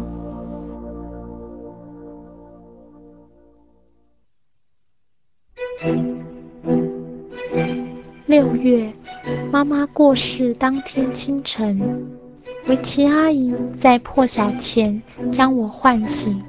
[8.26, 8.92] 六月，
[9.50, 12.06] 妈妈过世当天清晨，
[12.66, 16.42] 维琪阿姨在破晓前将我唤醒。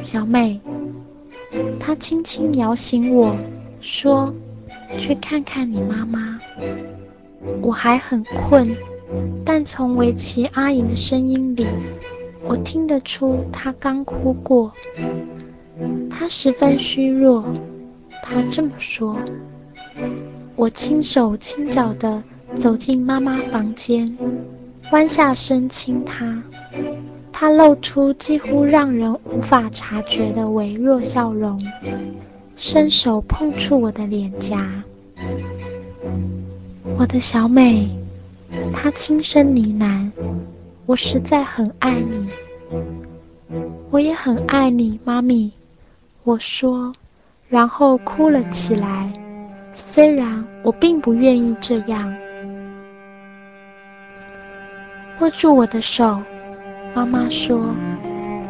[0.00, 0.60] 小美，
[1.78, 3.36] 她轻轻摇醒我，
[3.80, 4.32] 说
[4.98, 6.40] ：“去看看你妈妈。”
[7.60, 8.74] 我还很困，
[9.44, 11.66] 但从维琪阿姨的声音里，
[12.44, 14.72] 我听得出她刚哭过。
[16.08, 17.44] 她十分虚弱。
[18.22, 19.16] 她这么说。
[20.56, 22.22] 我轻手轻脚地
[22.54, 24.16] 走进妈妈房间，
[24.90, 26.42] 弯下身亲她。
[27.30, 31.62] 她露出几乎让人无法察觉的微弱笑容，
[32.56, 34.82] 伸手碰触我的脸颊。
[36.98, 37.90] 我的小美，
[38.72, 40.10] 她轻声呢喃
[40.86, 42.30] ：“我实在很爱你，
[43.90, 45.52] 我也很爱你，妈咪。”
[46.24, 46.92] 我说。
[47.48, 49.12] 然后哭了起来，
[49.78, 52.16] 虽然我并不愿意这样。
[55.20, 56.18] 握住我的手，
[56.94, 57.74] 妈妈说：“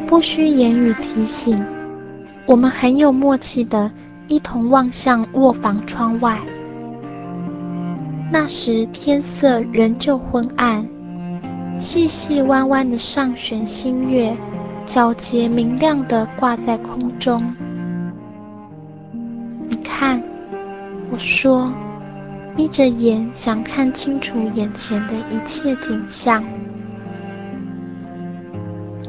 [0.07, 1.61] 不需言语提醒，
[2.45, 3.91] 我们很有默契的
[4.27, 6.39] 一同望向卧房窗外。
[8.31, 10.87] 那时天色仍旧昏暗，
[11.77, 14.33] 细细弯弯的上弦新月，
[14.85, 17.53] 皎洁明亮地挂在空中。”
[19.69, 20.23] 你看，
[21.09, 21.71] 我说，
[22.55, 26.43] 眯着眼想看清楚眼前的一切景象。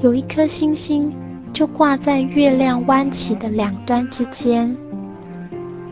[0.01, 1.13] 有一颗星星
[1.53, 4.75] 就挂在月亮弯起的两端之间，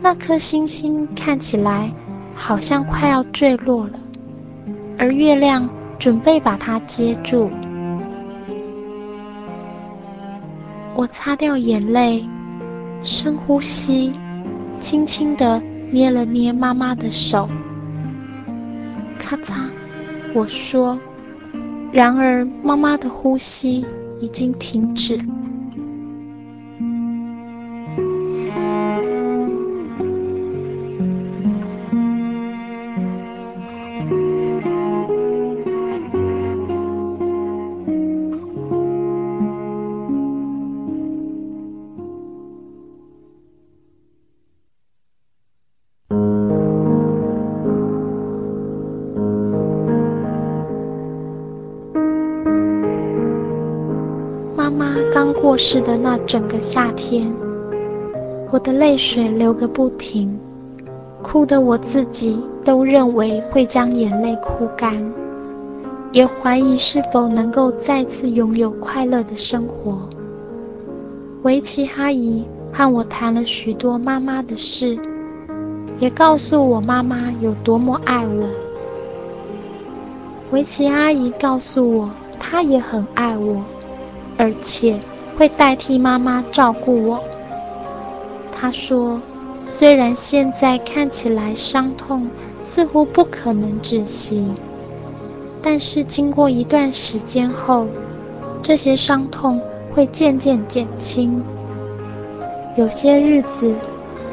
[0.00, 1.90] 那颗星星看起来
[2.34, 3.98] 好像快要坠落了，
[4.96, 7.50] 而月亮准备把它接住。
[10.94, 12.24] 我擦掉眼泪，
[13.02, 14.12] 深呼吸。
[14.78, 15.60] 轻轻地
[15.96, 17.48] 捏了捏妈妈的手，
[19.18, 19.54] 咔嚓，
[20.34, 20.98] 我说。
[21.90, 23.82] 然而，妈妈的呼吸
[24.20, 25.18] 已经停止。
[55.56, 57.32] 是的那整个夏天，
[58.50, 60.38] 我的泪水流个不停，
[61.22, 64.94] 哭得我自己都认为会将眼泪哭干，
[66.12, 69.98] 也怀疑是否能够再次拥有快乐的生活。
[71.42, 74.98] 维琪阿姨和我谈了许多妈妈的事，
[75.98, 78.46] 也告诉我妈妈有多么爱我。
[80.50, 83.64] 维琪阿姨告诉我，她也很爱我，
[84.36, 84.98] 而且。
[85.36, 87.22] 会代替妈妈照顾我。
[88.50, 89.20] 她说
[89.72, 92.28] ：“虽然现在看起来伤痛
[92.62, 94.46] 似乎不可能止息，
[95.62, 97.86] 但是经过一段时间后，
[98.62, 99.60] 这些伤痛
[99.94, 101.42] 会渐渐减轻。
[102.76, 103.74] 有些日子，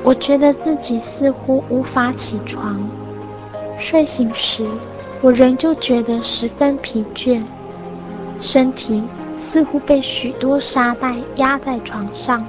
[0.03, 2.79] 我觉得自己似乎无法起床，
[3.77, 4.65] 睡醒时，
[5.21, 7.41] 我仍旧觉得十分疲倦，
[8.39, 9.03] 身体。”
[9.35, 12.45] 似乎被许多沙袋压在床上，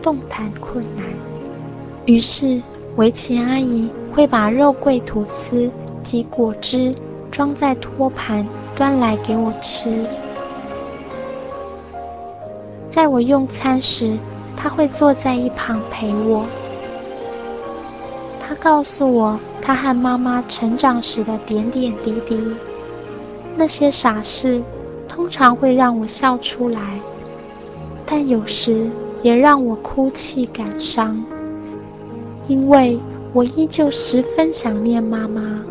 [0.00, 1.04] 动弹困难。
[2.06, 2.60] 于是
[2.96, 5.70] 维琪阿姨会把肉桂吐司
[6.02, 6.94] 及果汁
[7.30, 10.04] 装在托盘端来给我吃。
[12.90, 14.16] 在我用餐时，
[14.56, 16.44] 她会坐在一旁陪我。
[18.40, 22.40] 她告诉我她和妈妈成长时的点点滴滴，
[23.56, 24.60] 那些傻事。
[25.10, 27.00] 通常会让我笑出来，
[28.06, 28.88] 但有时
[29.22, 31.20] 也让我哭泣感伤，
[32.46, 32.96] 因为
[33.32, 35.64] 我依旧十分想念妈妈。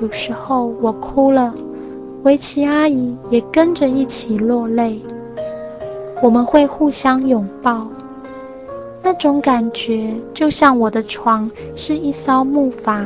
[0.00, 1.52] 有时候我哭了，
[2.22, 4.98] 维琪阿姨也跟着一起落泪。
[6.22, 7.86] 我们会互相拥抱，
[9.02, 13.04] 那种感觉就像我的床是一艘木筏，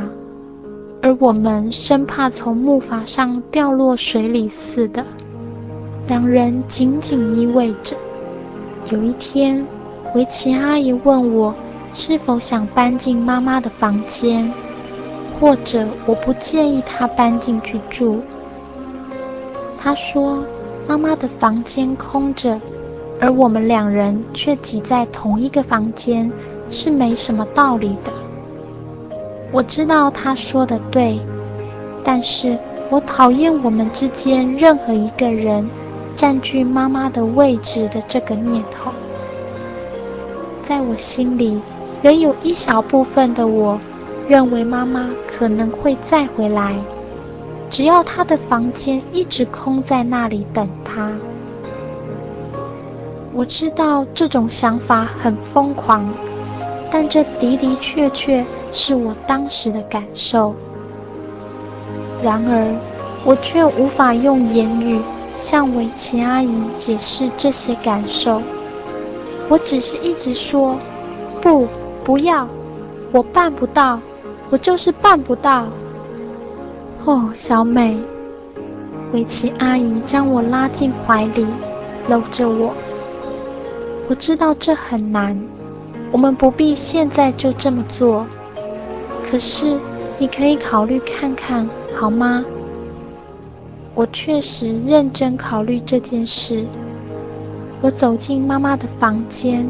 [1.02, 5.04] 而我们生怕从木筏上掉落水里似的，
[6.06, 7.96] 两人紧紧依偎着。
[8.88, 9.66] 有一天，
[10.14, 11.52] 维奇阿姨问我
[11.92, 14.48] 是否想搬进妈妈的房间，
[15.40, 18.20] 或者我不介意她搬进去住。
[19.76, 20.44] 她说
[20.86, 22.60] ：“妈妈的房间空着，
[23.20, 26.30] 而我们两人却挤在同一个房间，
[26.70, 28.12] 是没什么道理的。”
[29.52, 31.20] 我知道他说的对，
[32.02, 35.68] 但是我讨厌我们之间任何一个人
[36.16, 38.90] 占据妈妈的位置的这个念头。
[40.62, 41.60] 在我心里，
[42.02, 43.78] 仍有一小部分的我，
[44.26, 46.74] 认为妈妈可能会再回来，
[47.68, 51.12] 只要她的房间一直空在那里等她。
[53.34, 56.08] 我知道这种想法很疯狂，
[56.90, 60.54] 但这的的确确是我当时的感受。
[62.22, 62.74] 然而，
[63.24, 65.00] 我却无法用言语
[65.38, 68.40] 向维奇阿姨解释这些感受。
[69.48, 70.76] 我只是一直说，
[71.40, 71.66] 不，
[72.02, 72.48] 不要，
[73.10, 74.00] 我办不到，
[74.50, 75.66] 我就是办不到。
[77.04, 77.98] 哦，小美，
[79.12, 81.46] 维奇阿姨将我拉进怀里，
[82.08, 82.72] 搂着我。
[84.08, 85.38] 我知道这很难，
[86.12, 88.24] 我们不必现在就这么做。
[89.32, 89.80] 可是，
[90.18, 91.66] 你可以考虑看看，
[91.96, 92.44] 好吗？
[93.94, 96.66] 我确实认真考虑这件事。
[97.80, 99.66] 我走进妈妈的房间，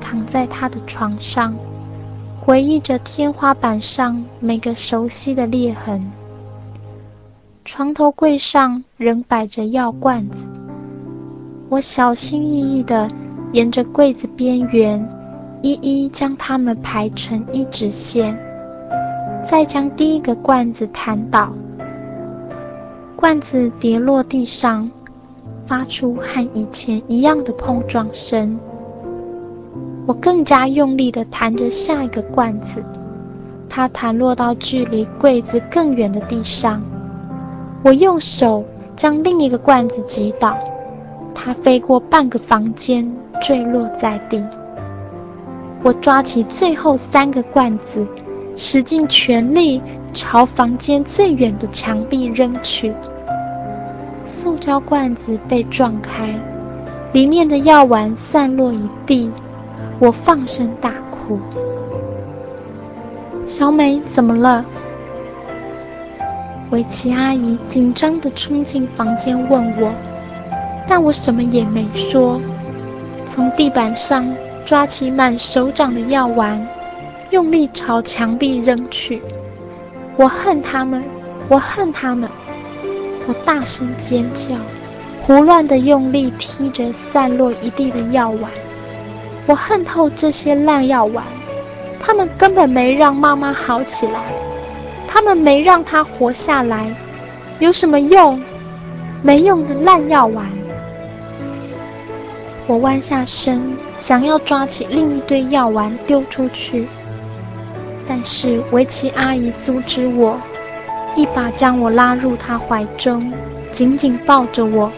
[0.00, 1.52] 躺在她的床上，
[2.40, 6.08] 回忆着天花板上每个熟悉的裂痕。
[7.64, 10.46] 床头柜上仍摆着药罐子，
[11.68, 13.10] 我小心翼翼地
[13.50, 15.04] 沿着柜子边缘，
[15.60, 18.38] 一一将它们排成一直线，
[19.44, 21.52] 再将第一个罐子弹倒，
[23.16, 24.90] 罐子跌落地上。
[25.64, 28.58] 发出和以前一样的碰撞声。
[30.06, 32.84] 我更加用力地弹着下一个罐子，
[33.68, 36.82] 它弹落到距离柜子更远的地上。
[37.84, 38.64] 我用手
[38.96, 40.58] 将另一个罐子击倒，
[41.32, 44.44] 它飞过半个房间，坠落在地。
[45.84, 48.04] 我抓起最后三个罐子，
[48.54, 49.82] 使尽全力
[50.12, 52.92] 朝房间最远的墙壁扔去。
[54.24, 56.34] 塑胶罐子被撞开，
[57.12, 59.30] 里面的药丸散落一地，
[59.98, 61.38] 我放声大哭。
[63.44, 64.64] 小美怎么了？
[66.70, 69.92] 维奇阿姨紧张地冲进房间问我，
[70.88, 72.40] 但我什么也没说，
[73.26, 74.24] 从地板上
[74.64, 76.66] 抓起满手掌的药丸，
[77.32, 79.22] 用力朝墙壁扔去。
[80.18, 81.02] 我恨他们，
[81.48, 82.28] 我恨他们。
[83.26, 84.54] 我大声尖叫，
[85.22, 88.50] 胡乱地用力踢着散落一地的药丸。
[89.46, 91.24] 我恨透这些烂药丸，
[91.98, 94.20] 他们根本没让妈妈好起来，
[95.08, 96.94] 他们没让她活下来，
[97.60, 98.38] 有什么用？
[99.22, 100.46] 没用的烂药丸！
[102.66, 103.62] 我弯下身，
[103.98, 106.88] 想要抓起另一堆药丸丢出去，
[108.14, 110.38] 但是维奇阿姨阻止我。
[111.16, 113.32] 一把将我拉入她怀中，
[113.70, 114.92] 紧紧抱着我。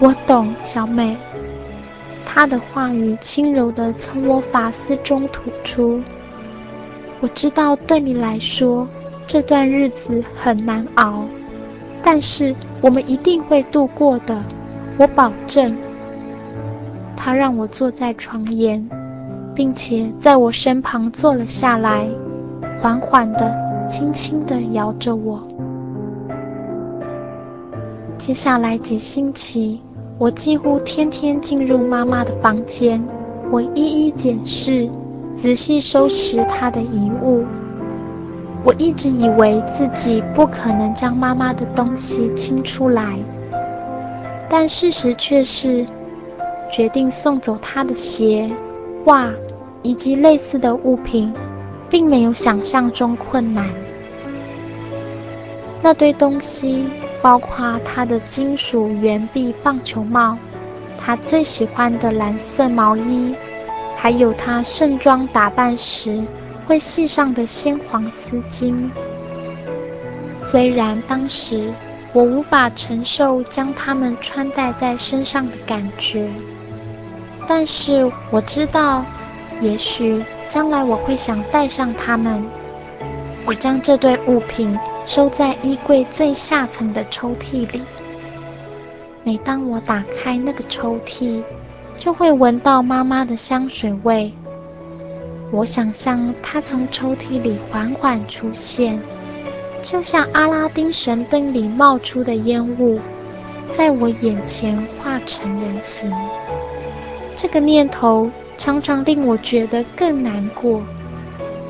[0.00, 1.14] 我懂，小美。
[2.24, 6.00] 她的话语轻柔地从我发丝中吐出。
[7.20, 8.88] 我知道对你来说
[9.26, 11.26] 这段日子很难熬，
[12.02, 14.42] 但是我们一定会度过的，
[14.96, 15.76] 我保证。
[17.14, 18.88] 她让我坐在床沿，
[19.54, 22.06] 并且在我身旁坐了下来，
[22.80, 23.62] 缓缓地。
[23.88, 25.42] 轻轻地摇着我。
[28.16, 29.82] 接下来几星期，
[30.16, 33.02] 我几乎天天进入妈妈的房间，
[33.50, 34.88] 我一一检视，
[35.34, 37.44] 仔细收拾她的遗物。
[38.64, 43.18] 我一直以为自己不可能将妈妈的东西清出来，
[44.48, 45.84] 但事实却是，
[46.70, 48.50] 决定送走她的鞋、
[49.04, 49.30] 画
[49.82, 51.32] 以及类似的物品。
[51.92, 53.68] 并没有想象中困难。
[55.82, 56.88] 那堆东西
[57.20, 60.38] 包括他的金属圆臂棒球帽，
[60.96, 63.34] 他最喜欢的蓝色毛衣，
[63.94, 66.24] 还有他盛装打扮时
[66.66, 68.88] 会系上的鲜黄丝巾。
[70.34, 71.74] 虽然当时
[72.14, 76.26] 我无法承受将它们穿戴在身上的感觉，
[77.54, 79.04] 但是我知道。
[79.60, 82.42] 也许将来我会想带上它们，
[83.44, 87.82] 我将这堆物品收在衣柜最下层的抽屉里。
[89.22, 91.44] 每当我打开那个抽屉，
[91.98, 94.32] 就会闻到妈妈的香水味。
[95.52, 98.98] 我想象她从抽屉里缓缓出现，
[99.82, 102.98] 就像阿拉丁神灯里冒出的烟雾，
[103.76, 106.10] 在我眼前化成人形。
[107.34, 110.82] 这个念头常常令我觉得更难过，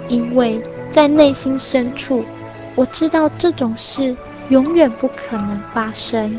[0.08, 0.60] 因为
[0.90, 2.24] 在内心深处，
[2.74, 4.16] 我知道这种事
[4.48, 6.38] 永远不可能发生。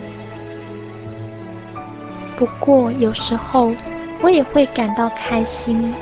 [2.35, 3.71] 不过，有时候
[4.21, 5.93] 我也会感到开心，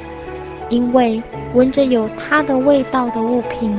[0.70, 1.22] 因为
[1.54, 3.78] 闻着有它的味道的物品，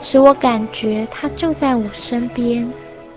[0.00, 2.70] 使我感觉它就在我身边，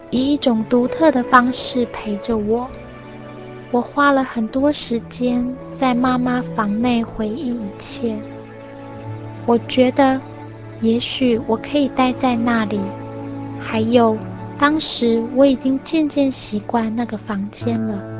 [0.09, 2.67] 以一种独特的方式陪着我。
[3.71, 8.19] 我花了很多时间在妈妈房内回忆一切。
[9.45, 10.19] 我觉得，
[10.81, 12.79] 也许我可以待在那里。
[13.59, 14.17] 还有，
[14.57, 18.18] 当时我已经渐渐习惯那个房间了。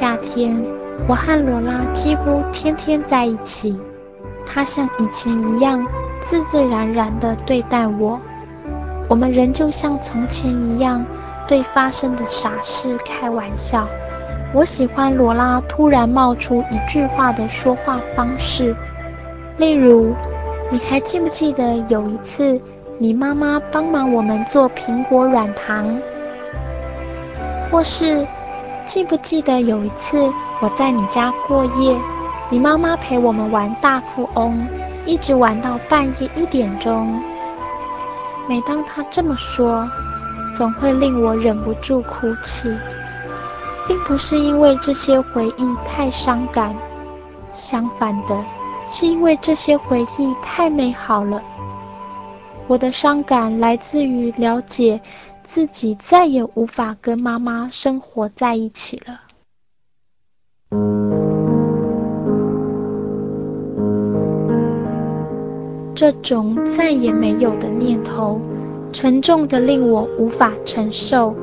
[0.00, 0.56] 夏天，
[1.06, 3.78] 我和罗拉几乎天天在一起。
[4.46, 5.86] 她像以前一样
[6.22, 8.18] 自自然然地对待我，
[9.10, 11.04] 我们仍旧像从前一样
[11.46, 13.86] 对发生的傻事开玩笑。
[14.54, 18.74] 我喜欢罗拉突然冒出一句话的说话方式，
[19.58, 20.14] 例如
[20.72, 22.58] ：“你还记不记得有一次
[22.96, 26.00] 你妈妈帮忙我们做苹果软糖？”
[27.70, 28.26] 或是，
[28.90, 30.28] 记不记得有一次
[30.60, 31.96] 我在你家过夜，
[32.50, 34.66] 你妈妈陪我们玩大富翁，
[35.06, 37.22] 一直玩到半夜一点钟。
[38.48, 39.88] 每当她这么说，
[40.56, 42.68] 总会令我忍不住哭泣，
[43.86, 46.74] 并不是因为这些回忆太伤感，
[47.52, 48.44] 相反的，
[48.90, 51.40] 是因为这些回忆太美好了。
[52.66, 55.00] 我的伤感来自于了解。
[55.42, 59.20] 自己再也无法跟妈妈生活在一起了。
[65.94, 68.40] 这种再也没有的念头，
[68.92, 71.34] 沉重的令我无法承受，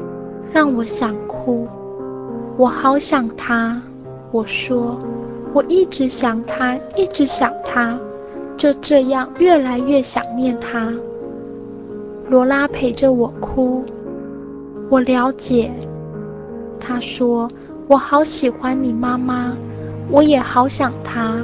[0.52, 1.68] 让我想哭。
[2.58, 3.80] 我好想他，
[4.32, 4.98] 我说，
[5.54, 8.00] 我一直想他，一直想他，
[8.58, 10.92] 就这样越来越想念他。
[12.30, 13.86] 罗拉陪着我哭。
[14.90, 15.72] 我了解，
[16.78, 17.50] 他说
[17.88, 19.56] ：“我好喜欢你妈妈，
[20.10, 21.38] 我也好想她。”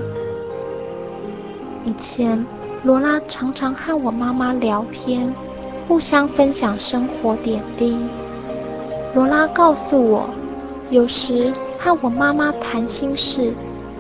[1.86, 2.46] 以前，
[2.84, 5.34] 罗拉常常和我妈妈聊天，
[5.88, 7.98] 互相分享生活点滴。
[9.16, 10.26] 罗拉告诉我，
[10.90, 13.54] 有时和我妈妈谈心事，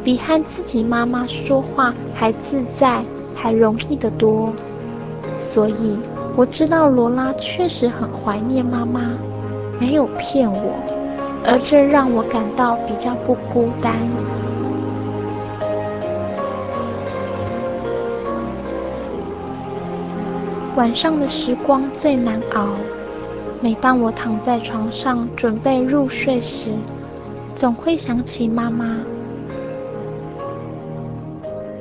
[0.03, 4.51] 比和自己妈妈说话还自在，还容易得多。
[5.49, 5.99] 所以，
[6.35, 9.17] 我知道罗拉确实很怀念妈妈。
[9.79, 10.75] 没有骗我，
[11.43, 13.93] 而这让我感到比较不孤单。
[20.77, 22.67] 晚上的时光最难熬，
[23.59, 26.69] 每当我躺在床上准备入睡时，
[27.55, 28.97] 总会想起妈妈。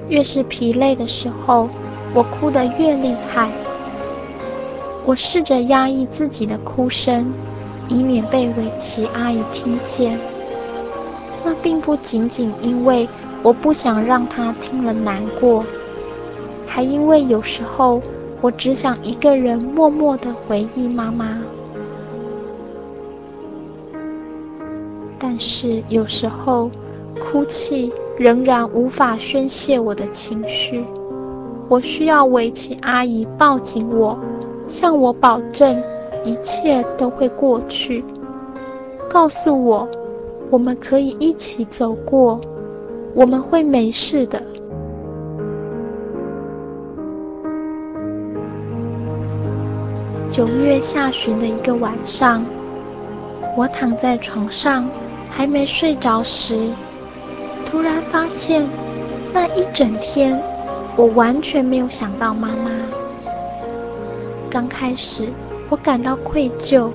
[0.08, 1.68] 越是疲累的时候，
[2.14, 3.48] 我哭得越厉害。
[5.04, 7.32] 我试着压抑自己的哭声。
[7.88, 10.18] 以免被维琪阿姨听见。
[11.44, 13.06] 那并不仅仅因为
[13.42, 15.64] 我不想让她听了难过，
[16.66, 18.00] 还因为有时候
[18.40, 21.38] 我只想一个人默默地回忆妈妈。
[25.18, 26.70] 但是有时候，
[27.20, 30.84] 哭泣仍然无法宣泄我的情绪。
[31.68, 34.18] 我需要维琪阿姨抱紧我，
[34.72, 35.80] 向我保证。
[36.24, 38.04] 一切都会过去。
[39.10, 39.88] 告诉我，
[40.50, 42.40] 我们可以一起走过，
[43.12, 44.40] 我们会没事的。
[50.30, 52.44] 九月下旬的一个晚上，
[53.56, 54.88] 我躺在床上
[55.28, 56.70] 还没睡着时，
[57.66, 58.64] 突然发现
[59.32, 60.40] 那一整天
[60.96, 63.01] 我完全没有想到妈妈。
[64.52, 65.26] 刚开始。
[65.70, 66.90] 我感到愧疚，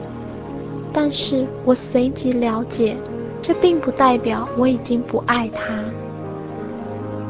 [0.94, 2.96] 但是我随即了解，
[3.42, 5.84] 这并不代表我已经不爱他，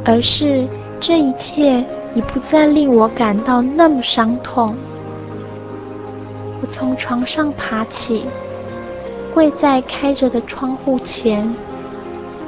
[0.04, 0.68] 而是
[1.00, 4.76] 这一切已不再令我感到那么伤痛。
[6.62, 8.26] 我从床上爬起，
[9.34, 11.50] 跪在开着的窗户前，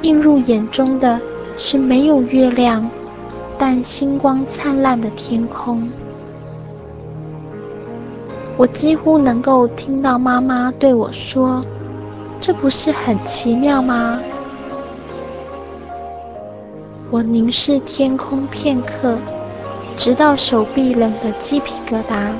[0.02, 1.18] 映入眼中的
[1.56, 2.86] 是没有月亮，
[3.58, 5.90] 但星光灿烂的天空。
[8.60, 11.64] 我几乎能够听到妈妈对我说
[12.42, 14.20] ：“这不是很奇妙吗？”
[17.10, 19.16] 我凝视天空片刻，
[19.96, 22.32] 直到手臂冷得鸡皮疙瘩。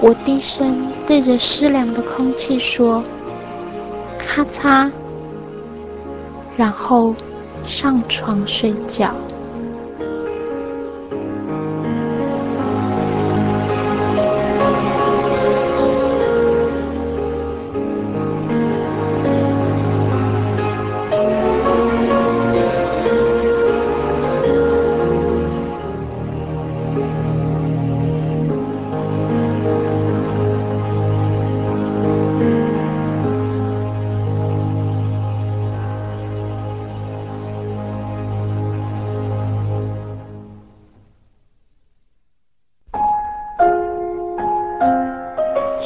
[0.00, 3.04] 我低声对着湿凉的空气说
[4.18, 4.90] ：“咔嚓。”
[6.58, 7.14] 然后
[7.64, 9.12] 上床睡觉。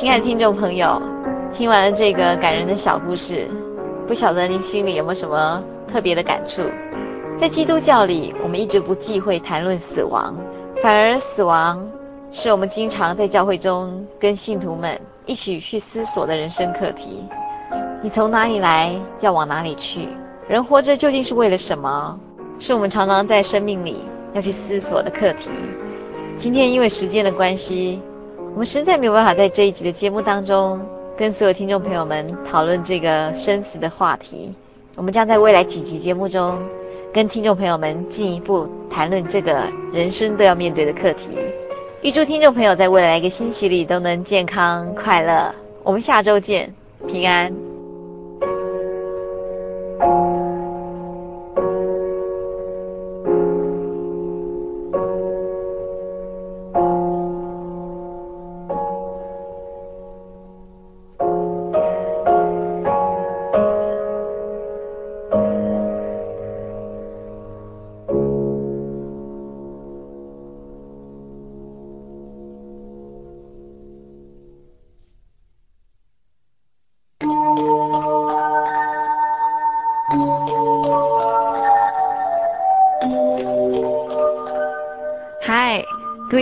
[0.04, 1.00] 亲爱的听众朋友，
[1.50, 3.48] 听完了这个感人的小故事，
[4.06, 6.60] 不晓得您心里有没有什么特别的感触？
[7.38, 10.36] 在基督教里，我们一直不忌讳谈论死亡，
[10.82, 11.90] 反而死亡
[12.30, 17.24] 是我们经常在教会中跟信徒们一起去思索的人生课题。
[18.02, 20.06] 你从哪里来，要往哪里去？
[20.46, 22.20] 人活着究竟是为了什么？
[22.58, 25.48] 是我们常常在生命里要去思索的课题。
[26.36, 28.02] 今天因为时间的关系。
[28.54, 30.80] 我们实在没有办法在这一集的节目当中
[31.18, 34.54] 跟所有听众朋友们讨论这个生死的话题。
[34.94, 36.56] 我们将在未来几集节目中
[37.12, 41.30] 跟听众朋友们进一步谈论这个人生都要面对的课题。
[42.02, 45.52] 预祝听众朋友在未来一个星期里都能健康快乐。
[45.82, 46.72] 我们下周见，
[47.08, 47.73] 平安。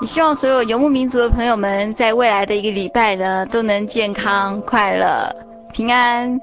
[0.00, 5.30] 也希望所有游牧民族的朋友们，在未来的一个礼拜呢，都能健康、快乐、
[5.74, 6.40] 平安。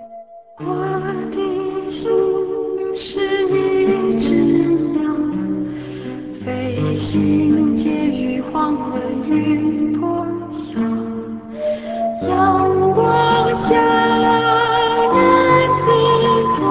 [0.60, 0.66] 我
[1.32, 2.12] 的心
[2.96, 4.36] 是一只
[4.94, 5.12] 鸟，
[6.46, 10.80] 飞行介于黄昏与破晓，
[12.28, 13.76] 阳光下
[15.14, 15.20] 的
[15.68, 15.82] 世
[16.54, 16.62] 界，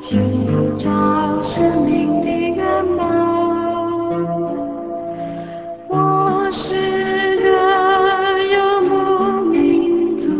[0.00, 2.35] 寻找生命的。
[6.50, 10.30] 是个游牧民族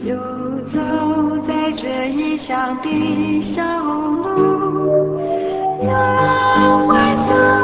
[0.00, 0.16] 游
[0.64, 0.80] 走
[1.42, 5.20] 在这异乡的小路
[5.82, 7.63] 阳光下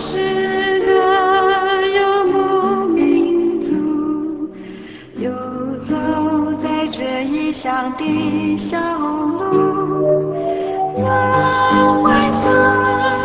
[0.00, 0.92] 是个
[1.88, 3.74] 游牧民族，
[5.16, 5.28] 游
[5.80, 5.96] 走
[6.56, 10.36] 在这异乡的小路，
[10.98, 13.17] 那幻想。